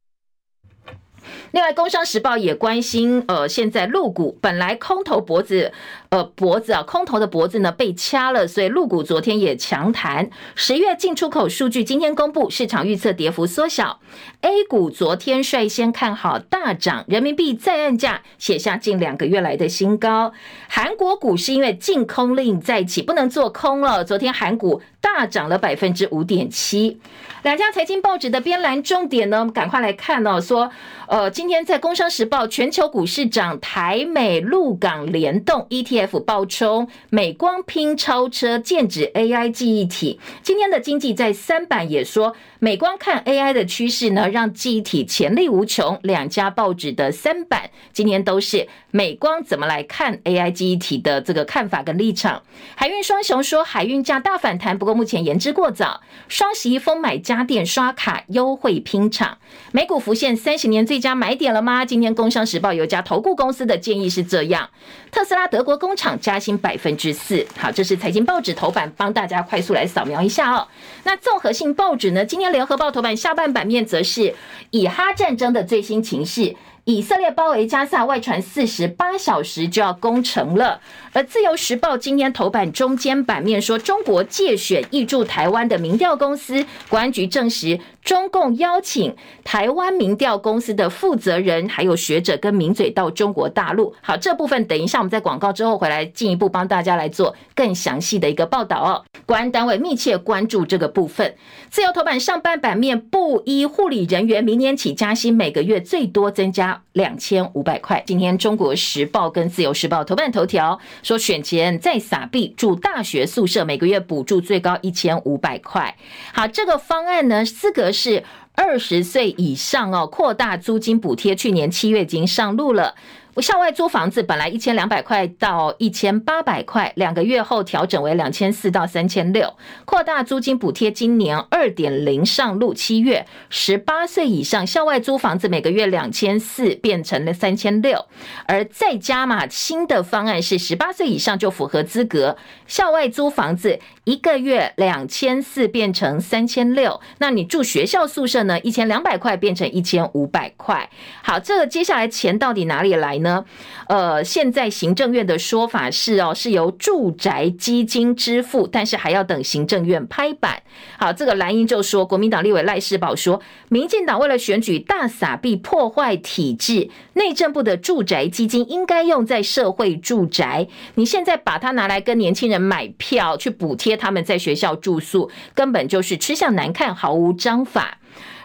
[1.52, 5.72] 另外，《工商时报》也关心，呃，现在陆股本来空头脖子，
[6.16, 10.30] 呃，脖子啊，空头的脖子呢被掐了，所以陆股昨天也强弹。
[10.56, 14.00] 十月进出口数据今天公布，市场预测跌幅缩小。
[14.40, 20.32] A 股昨天率先看好大涨，人民币在岸价写下近两个月来的新高。
[20.70, 27.02] 韩国股市因为禁空令再起，不能做空了，昨天韩股大涨了百分之五点七。
[27.44, 30.72] 两家财经报纸的编栏重点呢，我们赶快来看哦，说，
[31.08, 40.20] 呃，今天在《工商时报》，全球股市涨，台美陆港联动 ETF 暴冲，美光拼超车，剑指 AI 记忆体。
[40.42, 46.00] 今天的经济在三版也说，美光看 AI 的趋势呢，让记忆体潜力无穷。
[46.04, 52.44] 两家报纸的三版今天都是美光怎么来看 AI 记忆体的这个看法跟立场。
[52.76, 56.02] 海运双雄说，海运价大反弹，不过目前言之过早。
[56.28, 59.38] 双十一疯买家电刷卡优惠拼场，
[59.72, 61.86] 美股浮现三十年最佳买点了吗？
[61.86, 64.70] 今天《工商时报》有家投顾公司的建议是这样：
[65.12, 67.46] 特斯拉德国工厂加薪百分之四。
[67.56, 70.68] 好，这是财经报纸头版，帮大家快速来扫描一下哦。
[71.04, 72.26] 那综合性报纸呢？
[72.26, 74.34] 今天《联合报》头版下半版面则是
[74.72, 76.56] 以哈战争的最新情势。
[76.86, 80.80] 以色列包围加萨，外传四十八小时就要攻城了。
[81.14, 93.94] 而自由时报今天头版中间版面说，中国介选挹注台湾的民调公司，国安局证实，中共邀请台湾民调公司的负责人，还有学者跟名嘴到中国大陆。
[94.00, 99.04] 好，这部分等一下我们在广告之后回来进一步帮大家来做更详细的一个报道哦。
[99.26, 101.36] 国安单位密切关注这个部分。
[101.72, 106.84] 自由头版上半版面，布衣护理人员明年起加薪，每个月最多增加。
[106.94, 108.02] 两千五百块。
[108.08, 115.98] 今天《中国时报》跟《自由时报》头版头条说，选前再撒币住大学宿舍，每个月补助最高一千五百块。
[116.34, 122.96] 好，这个方案呢，资格是二十岁以上哦，扩大租金补贴，去年七月已经上路了。
[123.42, 129.54] 校外租房子本来一千两百块到一千八百块，两个月后调整为两千四到三千六，
[129.84, 138.06] 扩大租金补贴，今年二点零上路，七月十八岁以上校外租房子每个月两千四变成了三千六，
[138.46, 148.60] 而再加码新的方案是十八岁以上就符合资格，校外租房子一个月两千四变成三千六，那你住学校宿舍呢？
[148.60, 150.90] 一千两百块变成一千五百块。
[151.24, 153.44] 好，这个接下来钱到底哪里来呢？
[153.88, 160.62] 呃，现在行政院的说法是哦，是由住宅基金支付，但是还要等行政院拍板。
[161.00, 177.98] 好，这个蓝英就说，国民党立委赖士葆说，民进党为了选举大撒币破坏体制，内政部的住宅基金应该用在社会住宅，你现在把它拿来跟年轻人买票去补贴他们在学校住宿，根本就是吃相难看，毫无章法。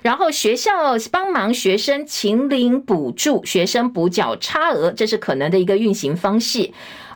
[0.03, 0.73] 然后学校
[1.13, 6.71] 帮忙学生勤领补助，学生补缴差额，这是可能的一个运行方式。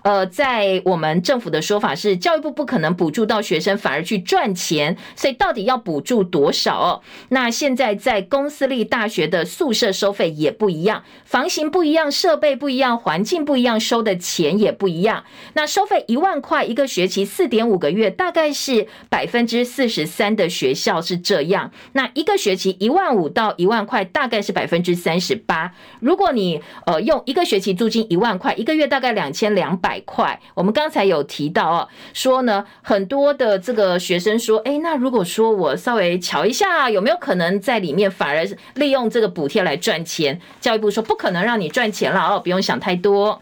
[0.05, 7.01] 呃，在我们政府的说法是，教育部不可能补助到学生，反而去赚钱，所以到底要补助多少哦？
[7.31, 15.25] 那现在在公私立大学的宿舍收费也不一样，房型不一样，设备不一样，环境不一样，收的钱也不一样。
[15.55, 21.71] 那收费一万块一个学期，四点五个月，大概是百分之四十三的学校是这样。
[21.95, 25.73] 那一个学期一万五到一万块，大概是百分之三十八。
[26.01, 29.94] 如果你呃用一个学期租金一万块，一个月大概两千两百。
[29.95, 40.41] 百块，我们刚才有提到啊，说呢，很多的这个学生说，哎，那如果说我稍微瞧一下，有没有可能在里面反而利用这个补贴来赚钱？
[40.61, 43.41] 教育部说不可能让你赚钱了哦，不用想太多。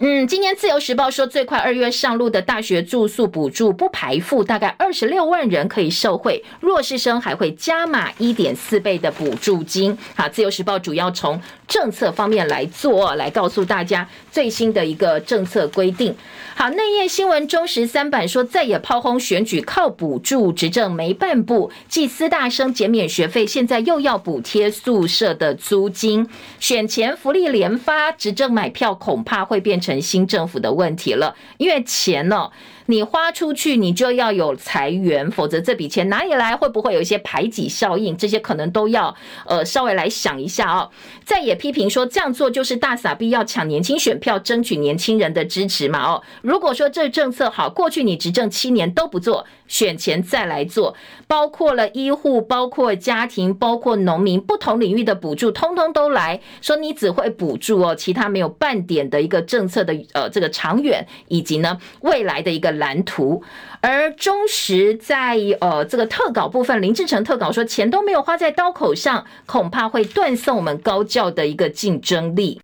[0.00, 9.96] 嗯，今年自由时报说，最快二月上路的大学住宿补助不排付，大概二十六万人可以受惠，弱势生还会加码一点四倍的补助金。
[10.16, 16.14] 好，自由时报主要从政策方面来做，来告诉大家最新的一个政策规定。
[16.56, 26.28] 好，内页新闻中时三版说，再也炮轰选举靠补助，执政没半步，继师大生减免学费，现在又要补贴宿舍的租金，
[26.60, 32.50] 选前福利连发，执政买票恐怕会变成新政府的问题了，因为钱呢、
[32.86, 36.54] 你花出去，你就要有财源，否则这笔钱哪里来？
[36.54, 38.14] 会不会有一些排挤效应？
[38.14, 39.14] 这些可能都要
[39.46, 40.90] 呃稍微来想一下哦。
[41.24, 46.22] 再也批评说这样做就是大傻逼，要抢年轻选票，争取年轻人的支持嘛哦。
[46.42, 50.94] 如果说这政策好，过去你执政七年都不做，选前再来做，
[51.26, 62.73] 包括了医护、包括家庭、包括农民不同领域的补助，通通都来说你只会补助哦，其他没有半点的一个政策的呃这个长远以及呢未来的一个。
[62.74, 63.42] 蓝图，
[63.80, 72.60] 而中时在呃这个特稿部分，林志成特稿说，钱都没有花在刀口上，恐怕会断送我们高教的一个竞争力。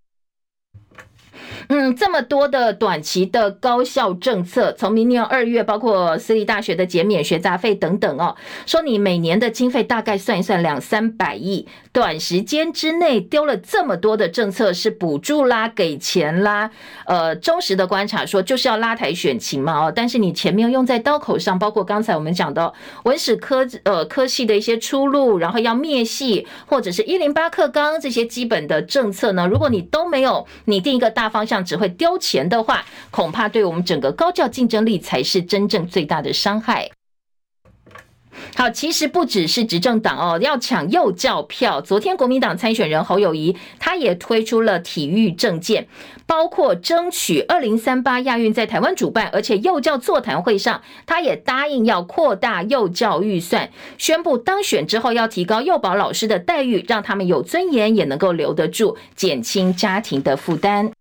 [1.68, 8.34] 嗯，这么多的短期的高校政策，从明年二月，包括私立大学的减免学杂费等等哦，
[8.66, 16.70] 说你每年的经费大概算一算两三百亿，短时间之内丢了这么多的政策，是补助啦，给钱啦，
[17.06, 22.72] 呃，忠实的观察说就是要拉抬选情嘛哦，但是你前面用在刀口上，包括刚才我们讲的
[23.04, 31.60] 文史科呃科系的一些出路，然后要灭系或者是一零八课纲这些基本的政策呢，如果你都没有拟定一个大方向。
[31.64, 36.90] 只会丢钱的话，恐怕对我们整个高教竞争力才是真正最大的伤害。
[38.56, 41.80] 好，其实不只是执政党哦，要抢幼教票。
[41.80, 45.88] 昨天国民党参选人侯友谊，他也推出了体育政见，
[46.26, 60.92] 包括争取二零三八亚运在台湾主办，而且幼教座谈会上，他也答应要扩大幼教预算，宣布当选之后要提高幼保老师的待遇，让他们有尊严，也能够留得住，减轻家庭的负担。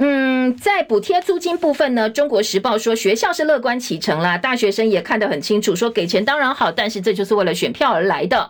[0.00, 8.48] 嗯，在补贴租金部分呢，《中国时报》说学校是乐观其成啦，大学生也看得很清楚，说给钱当然好，但是这就是为了选票而来的。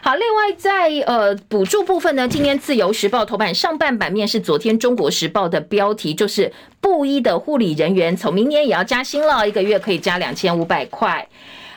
[0.00, 11.28] 好，另外在呃补助部分呢，今天《自由时报》头版上半版面是昨天《中国时报》的标题，就是布衣的护理人员从明年也要加薪了，一个月可以加两千五百块。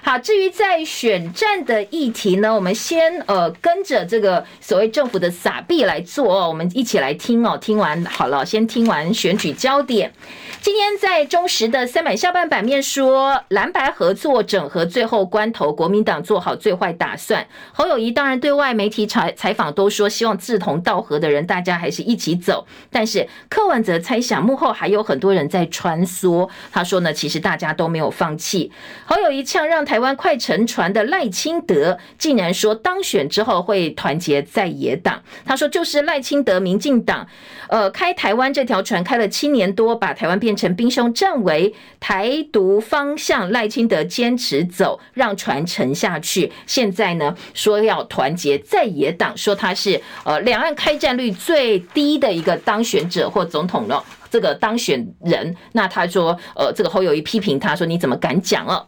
[0.04, 7.56] 好，至于在选战的议题呢，我们先呃跟着这个所谓政府的撒币来做哦，我们一起来听哦。
[7.56, 10.12] 听完好了，先听完选举焦点。
[10.60, 17.48] 今天在中时的三版下半版面说，蓝白合作整合最后关头，国民党做好最坏打算。
[17.72, 22.66] 侯友谊当然对外媒体采采访都说，希望志同道合的人大家还是一起走。
[22.90, 26.50] 但是柯文哲猜想幕后还有很多人在穿梭。
[26.72, 28.72] 他说呢，其实大家都没有放弃。
[29.06, 29.86] 侯友谊呛让。
[29.92, 35.22] 台湾快沉船的赖清德竟然说当选之后会团结在野党。
[35.44, 37.28] 他说就是赖清德民进党，
[37.68, 46.50] 呃，开台湾这条船开了七年多，把台湾变成兵凶战危，台独方向赖清德坚持走，让船沉下去。
[46.66, 54.02] 现在呢说要团结在野党，说他是呃两岸开战率最低的一个当选者或总统了。
[54.32, 58.88] 这个当选人，那他说呃这个侯友宜批评他说你怎么敢讲了？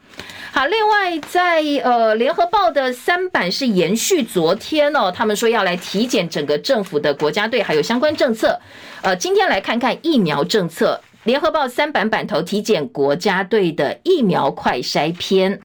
[0.54, 8.60] 好，另外在呃联合报的三版是延续昨天哦，他们说要来体检整个政府的国家队还有相关政策。
[9.02, 15.60] 呃，今天来看看疫苗政策，联合报三版版头体检国家队的疫苗快筛篇。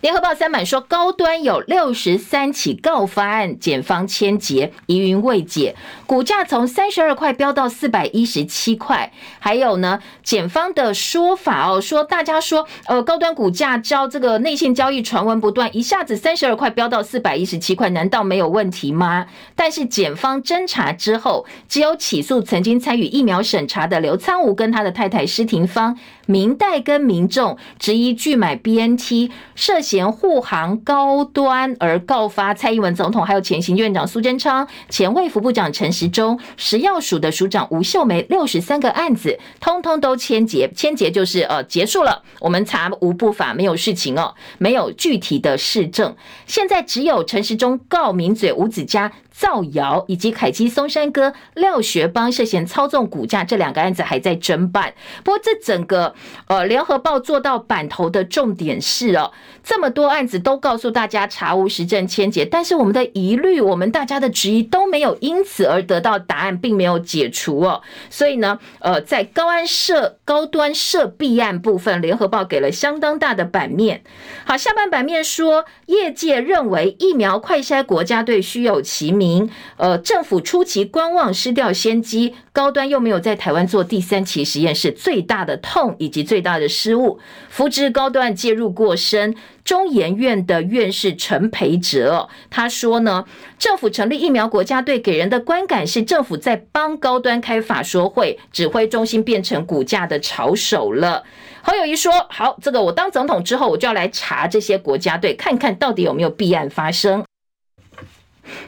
[0.00, 5.74] 联合报三版说，高端有六十三起告发案，检方签结，疑云未解，
[6.06, 9.12] 股价从三十二块飙到四百一十七块。
[9.38, 19.26] 还有呢，检方的说法哦，说大家说，呃，高端股价交这个内线交易传闻不断，一下子三十二块飙到四百一十七块，难道没有问题吗？
[19.54, 46.14] 但是检方侦查之后，只有起诉曾经参与疫苗审查的刘苍梧跟他的太太施廷芳，明代跟民众质疑拒买 BNT 涉嫌护航高端而告发蔡英文总统，还有前行院长苏贞昌、前卫副部长陈时中、食药署的署长吴秀梅，六十三个案子，通通都签结，签结就是呃结束了，我们查无不法，没有事情哦，没有具体的事证，
[46.46, 49.10] 现在只有陈时中告名嘴吴子嘉。
[49.38, 54.92] 造谣以及凯基松山哥廖学邦涉嫌操纵股价这两个案子还在侦办。
[55.22, 56.12] 不过这整个
[56.48, 59.30] 呃联合报做到版头的重点是哦，
[59.62, 67.80] 这么多案子都告诉大家查无实证签结，但是我们的疑虑，我们大家的质疑都没有因此而得到答案，并没有解除哦。
[68.10, 74.02] 所以呢，呃，在高安涉高端涉弊案部分，联合报给了相当大的版面。
[74.44, 87.18] 好，下半版面说，业界认为疫苗快筛国家队虚有其名，呃，政府初期观望失掉先机，高端又没有在台湾做第三期实验，是最大的痛以及最大的失误。
[87.48, 89.34] 扶植高端介入过深。
[89.64, 93.26] 中研院的院士陈培哲他说呢，
[93.58, 101.22] 政府成立疫苗国家队，给人的观感是政府在帮高端开法说会，指挥中心变成股价的炒手了。
[101.68, 107.22] 侯友一说：“好，这个我当总统之后，我就要来查这些国家队，看看到底有没有弊案发生。”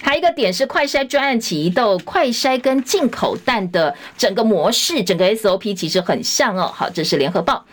[0.02, 6.70] 还有一个点是快筛专案起疑窦，快筛跟进口蛋的整个模式、整个 SOP 其实很像哦。
[6.74, 7.64] 好，这是联合报。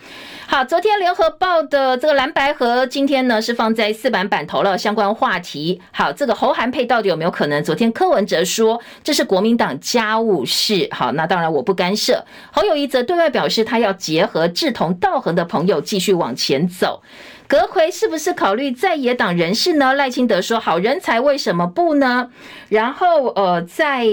[0.50, 4.78] 好，昨天联合报的这个蓝白合，今天呢是放在四版版头了。
[4.78, 7.62] 相关话题，好，这个侯韩佩到底有没有可能？
[7.62, 12.24] 昨天柯文哲说这是国民党家务事，好，那当然我不干涉。
[12.50, 17.02] 侯友宜则对外表示，他要结合志同道合的朋友继续往前走。
[17.46, 19.92] 阁揆是不是考虑在野党人士呢？
[19.92, 22.30] 赖清德说好人才为什么不呢？
[22.70, 24.06] 然后呃，在。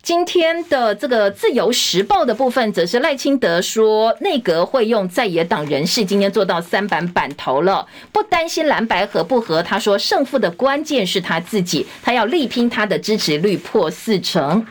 [0.00, 9.62] 今天的这个《自由时报》的部分，则是赖清德说，内阁会用在野党人士，今天做到三板板头了，不担心蓝白合不合。
[9.62, 14.66] 他说，胜负的关键是他自己，他要力拼他的支持率破四成。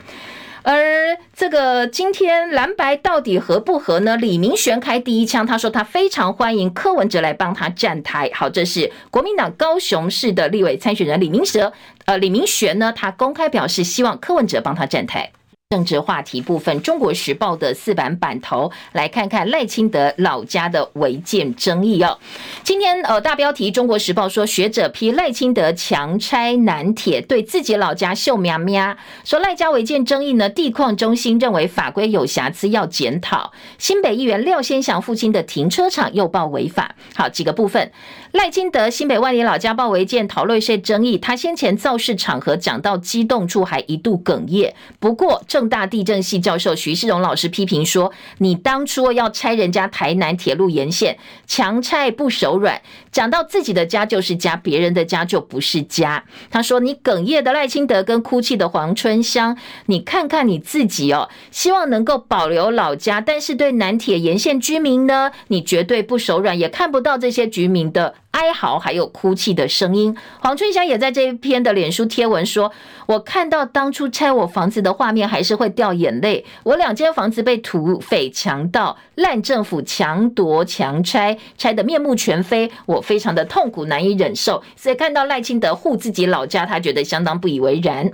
[0.70, 4.18] 而这个今天蓝白到底合不合呢？
[4.18, 8.30] 李明玄开第一枪，他说他非常欢迎柯文哲来帮他站台。
[8.34, 11.72] 好，这是国民党高雄市的立委参选人李明哲。
[12.04, 15.32] 呃，李明玄呢，他公开表示希望柯文哲帮他站台。
[15.70, 22.18] 政治话题部分，《中国时报》的四版版头，来看看赖清德老家的违建争议哦。
[22.62, 28.96] 今天呃，大标题《中国时报》说，学者批赖清德强拆南铁，对自己老家秀喵喵。
[29.24, 33.52] 说赖家违建争议呢，地矿中心认为法规有瑕疵要检讨。
[33.76, 36.94] 新北议员廖先祥父亲的停车场又报违法。
[37.14, 37.92] 好，几个部分。
[38.32, 44.74] 赖清德新北万里老家报违建逃漏税争议，他先前造势场合讲到激动处，还一度哽咽。
[44.98, 52.80] 不过，政大地震系教授徐世荣老师批评说：“你当初要拆人家台南铁路沿线，强拆不手软，
[53.18, 72.70] 讲到自己的家就是家，别人的家就不是家。”他说：“你哽咽的赖清德跟哭泣的黄春香，你看看你自己哦，希望能够保留老家，但是对南铁沿线居民呢，你绝对不手软，也看不到这些居民的。”哀嚎还有哭泣的声音，黄春香也在这一篇的脸书贴文说
[73.06, 76.44] ：“我看到当初拆我房子的画面，还是会掉眼泪。
[76.62, 84.62] 我两间房子被土匪强盗、烂政府强夺、强拆，拆得面目全非，我非常的痛苦，难以忍受。
[84.76, 88.12] 所以看到赖清德护自己老家，他觉得相当不以为然。”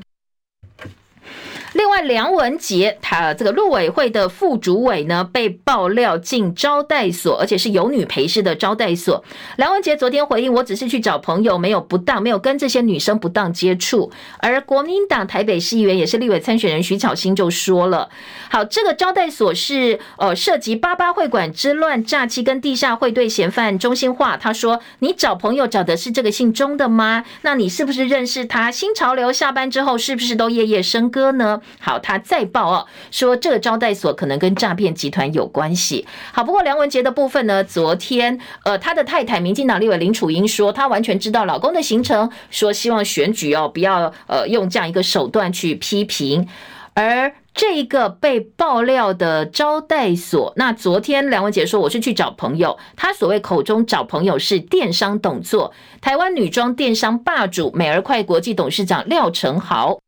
[1.75, 9.25] 另外，梁文杰他这个陆委会的副主委呢，被爆料进招待所，而且是有女陪侍的招待所。
[9.57, 18.09] 梁文杰昨天回应：“我只是去找朋友，没有不当，没有跟这些女生不当接触。”而国民党台北市议员也是立委参选人徐巧芯就说了
[18.49, 27.25] ：“好，这个招待所是呃涉及八八会馆之乱、诈欺跟地下会对嫌犯中心化。”他说：“你找朋友找的是这个姓钟的吗？
[27.43, 28.70] 那你是不是认识他？
[28.70, 36.06] 新潮流下班之后是不是都夜夜笙歌呢？”好，他再报哦，说这个招待所可能跟诈骗集团有关系。
[36.32, 46.48] 好，不过梁文杰的部分呢，昨天呃，他的太太民进党立委林楚英说，她完全知道老公的行程，说希望选举哦不要呃用这样一个手段去批评。
[46.96, 59.98] 而这一个被爆料的招待所，那昨天梁文杰说我是去找朋友，他所谓口中找朋友是电商董座，台湾女装电商霸主美而快国际董事长廖成豪。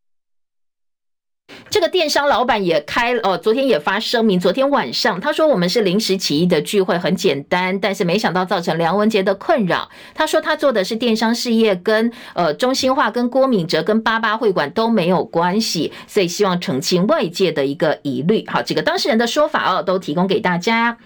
[1.68, 4.40] 这个电商老板也开哦，昨天也发声明。
[4.40, 9.88] 昨天晚上他说，我们是临时起意的聚会，很简单，但是没想到造成梁文杰的困扰。
[10.14, 18.44] 他说他做的是电商事业，跟呃中心化、跟郭敏哲、跟八八会馆都没有关系，所以希望澄清外界的一个疑虑。
[18.48, 20.96] 好，几个当事人的说法哦，都提供给大家。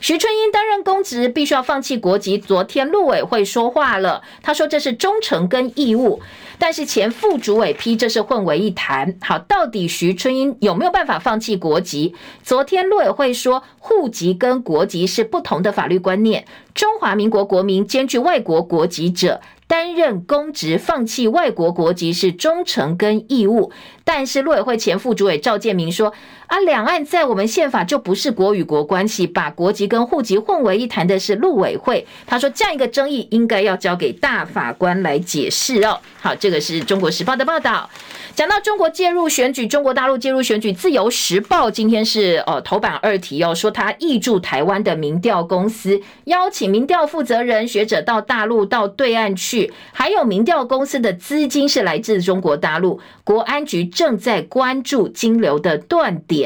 [0.00, 6.20] 徐春英担任公职必须要放弃国籍，昨天陆委会说话了，他说这是忠诚跟义务。
[6.60, 9.16] 但是前副主委批这是混为一谈。
[9.22, 12.14] 好，到底徐春英有没有办法放弃国籍？
[12.44, 16.44] 昨天陆委会说，户籍跟国籍是不同的法律观念。
[16.74, 23.72] 中华民国国民兼具外国国籍者，担任公职放弃外国国籍是忠诚跟义务。
[24.04, 26.12] 但是陆委会前副主委赵建明说。
[26.50, 32.04] 啊，两岸在我们宪法就不是国与国关系，把国籍跟户籍混为一谈的是陆委会。
[32.26, 36.00] 他说这样一个争议应该要交给大法官来解释哦。
[36.20, 37.88] 好，这个是中国时报的报道。
[38.34, 56.39] 讲到中国介入选举，中国大陆介入选举，自由时报今天是呃头版二题哦，说他挹注台湾的民调公司，邀请民调负责人学者到大陆到对岸去，还有民调公司的资金是来自中国大陆，国安局正在关注金流的断点。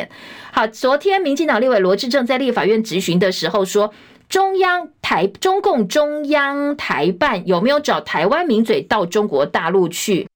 [0.53, 3.92] 好，昨天民进党立委罗志正在立法院质询的时候说，
[4.28, 10.26] 中央台中共中央台办有没有找台湾名嘴到中国大陆去？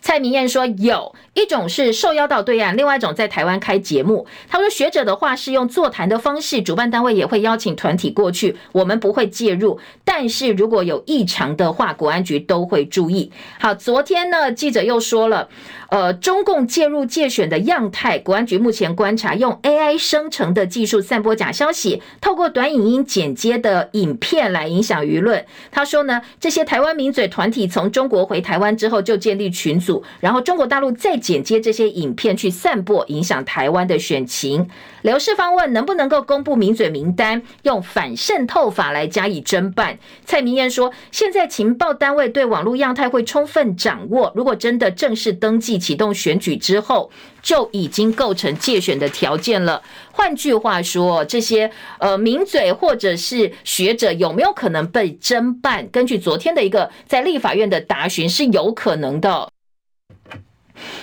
[0.00, 1.14] 蔡明彦说有。
[1.36, 4.26] 一种是受邀到对岸，另外一种在台湾开节目。
[4.48, 9.78] 他说学者的话是用座谈的方式，主办单位也会邀请团体过去，我们不会介入。
[10.02, 13.30] 但是如果有异常的话，国安局都会注意。
[13.60, 15.50] 好，昨天呢，记者又说了，
[15.90, 25.44] 呃，中共介入界选的样态，国安局目前观察用 AI 生成的技术散播假消息，透过短影音剪接的影片来影响舆论。
[25.70, 31.16] 他说呢，这些台湾名嘴团体从中国回台湾之后就建立群组，然后中国大陆再。
[31.16, 34.68] 剪接这些影片去散播影响台湾的选情。
[35.02, 39.98] 刘世芳问能不能够公布名嘴名单，用反渗透法来加以侦办。
[40.24, 47.10] 蔡明彦说，现在情报单位对网络样态会充分掌握，如果真的正式登记启动选举之后，
[47.42, 49.82] 就已经构成借选的条件了。
[50.12, 55.88] 换句话说，这些呃名嘴或者是学者有没有可能被侦办？
[55.90, 59.48] 根据昨天的一个在立法院的答询，是有可能的。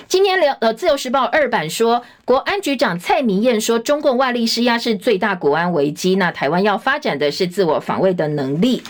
[0.07, 8.83] 今天聊呃自由时报二版说，国安局长蔡明燕说，中共外力施压是最大国安危机，那台湾要发展的是自我防卫的能力。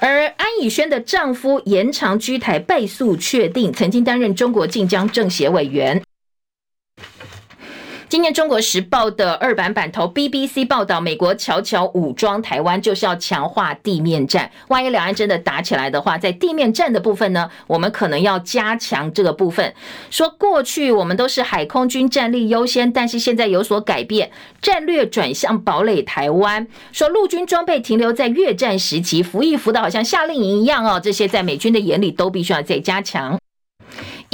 [0.00, 6.02] 而安以轩的丈夫延长居台被诉确定，曾经担任中国晋江政协委员。
[8.14, 14.48] 今天《中国时报》的二版版头，BBC 报道，美国悄悄武装台湾，就是要强化地面战。
[14.68, 19.74] 万一两岸真的打起来的话，在地面战的部分呢，我们可能要加强这个部分。
[20.10, 24.30] 说过去我们都是海空军战力优先，但是现在有所改变，
[24.62, 26.68] 战略转向堡垒台湾。
[26.92, 33.36] 说陆军装备停留在越战时期，服役服的好像夏令营一样哦，这些在美军的眼里都必须要再加强。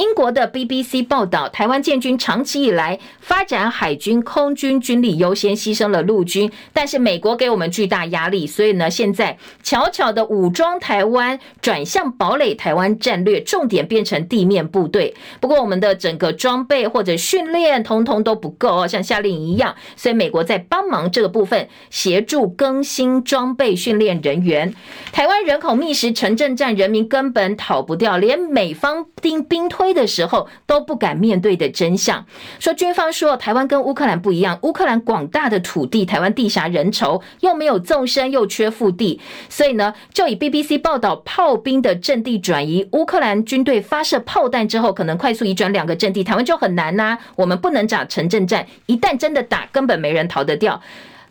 [0.00, 6.50] 英国的 BBC 报道，台湾建军长期以来发展海军、空军军力优先，牺牲了陆军。
[6.72, 15.14] 但是美国给我们巨大压力，所以呢，现在悄悄的武装台湾，转向堡垒台湾战略，重点变成地面部队。
[15.38, 19.74] 不过我们的整个装备或者训练，通通都不够哦，像夏令营一样。
[19.96, 24.74] 所以美国在帮忙这个部分，协助更新装备、训练人员。
[25.12, 29.89] 台湾人口密实，城镇战人民根本逃不掉，连美方兵兵推。
[29.92, 32.24] 的时候都不敢面对的真相，
[32.58, 50.80] 说军方说台湾跟乌克兰不一样，乌克兰广大的土地，台湾地狭人稠，又没有纵深，又缺腹地，所以呢，就以 BBC 报道炮兵的阵地转移，乌克兰军队发射炮弹之后，可能快速移转两个阵地，台湾就很难呐、我们不能打城镇战，一旦真的打，根本没人逃得掉。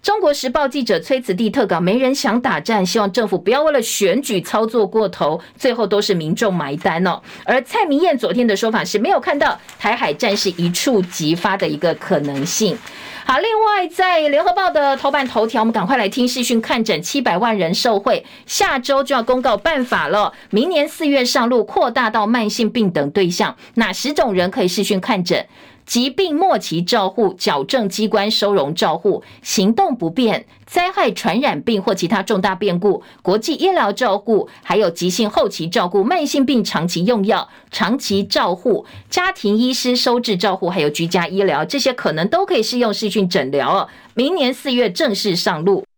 [0.01, 7.19] 中国时报记者崔慈地特稿，没人想打战，希望政府不要为了选举操作过头，最后都是民众买单哦。
[7.43, 12.77] 而蔡明彦昨天的说法是没有看到台海战事一触即发的一个可能性。
[13.25, 25.45] 好，另外在联合报的头版头条，我们赶快来听视讯看诊，七百万人受惠，下周就要公告办法了，明年四月上路，扩大到慢性病等对象，哪十种人可以视讯看诊？
[25.89, 43.89] 疾病末期照护、矫正机关收容照护、行动不便、灾害传染病或其他重大变故、国际医疗照护，还有急性后期照顾、慢性病长期用药、长期照护、家庭医师收治照护，还有居家医疗，这些可能都可以适用视讯诊疗哦。
[44.13, 45.88] 明年四月正式上路。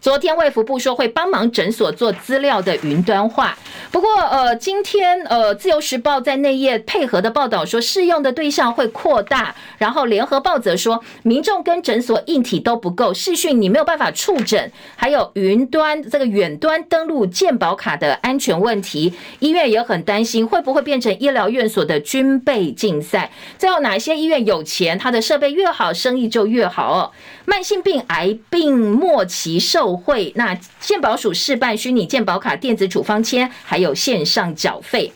[0.00, 3.56] 昨天卫福部说会帮忙诊所做资料的云端化，
[3.90, 27.10] 不过呃，今天呃，自由时报在内页配合的报道说适用的对象会扩大，然后联合报则说民众跟诊所硬体都不够，视讯你没有办法触诊，还有云端这个远端登录健保卡的安全问题，医院也很担心会不会变成医疗院所的军备竞赛，最后哪些医院有钱，它的设备越好，生意就越好哦。
[27.44, 35.12] 慢性病、癌病末期受贿，那健保署试办虚拟健保卡、电子处方签，还有线上缴费。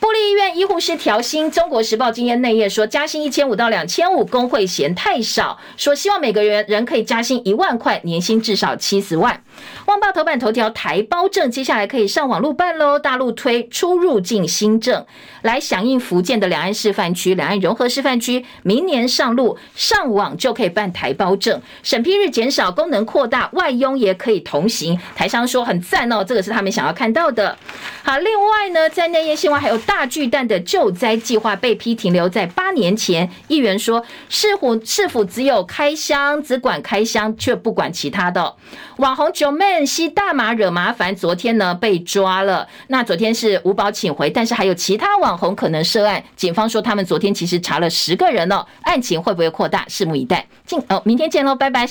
[0.00, 9.42] 部立医院医护师调薪，中国时报今天内页说加薪一千五到两千五，工会嫌太少，说希望每个人人可以加薪一万块，年薪至少七十万。
[9.86, 15.04] 旺报头版头条，台胞证接下来可以上网路办喽，大陆推出入境新政，
[15.42, 24.98] 来响应福建的两岸示范区、两岸融合示范区，明年上路，上网就可以办台胞证，审批日减少，功能扩大，外佣也可以同行。
[25.14, 27.56] 台商说很赞哦，这个是他们想要看到的。
[28.02, 38.54] 好，另外呢，在内页新闻还有大巨蛋的救灾计划被批停留在八年前，议员说是否是否只有开箱，只管开箱却不管其他的。
[38.96, 42.68] 网红雄们吸大麻惹麻烦，昨天呢被抓了。
[42.88, 46.22] 那昨天是吴宝请回，但是还有其他网红可能涉案。
[46.36, 49.20] 警方说他们昨天其实查了十个人哦，案情？
[49.20, 49.86] 会不会扩大？
[49.88, 50.46] 拭目以待。
[50.66, 51.86] 进哦，明天见喽，拜拜。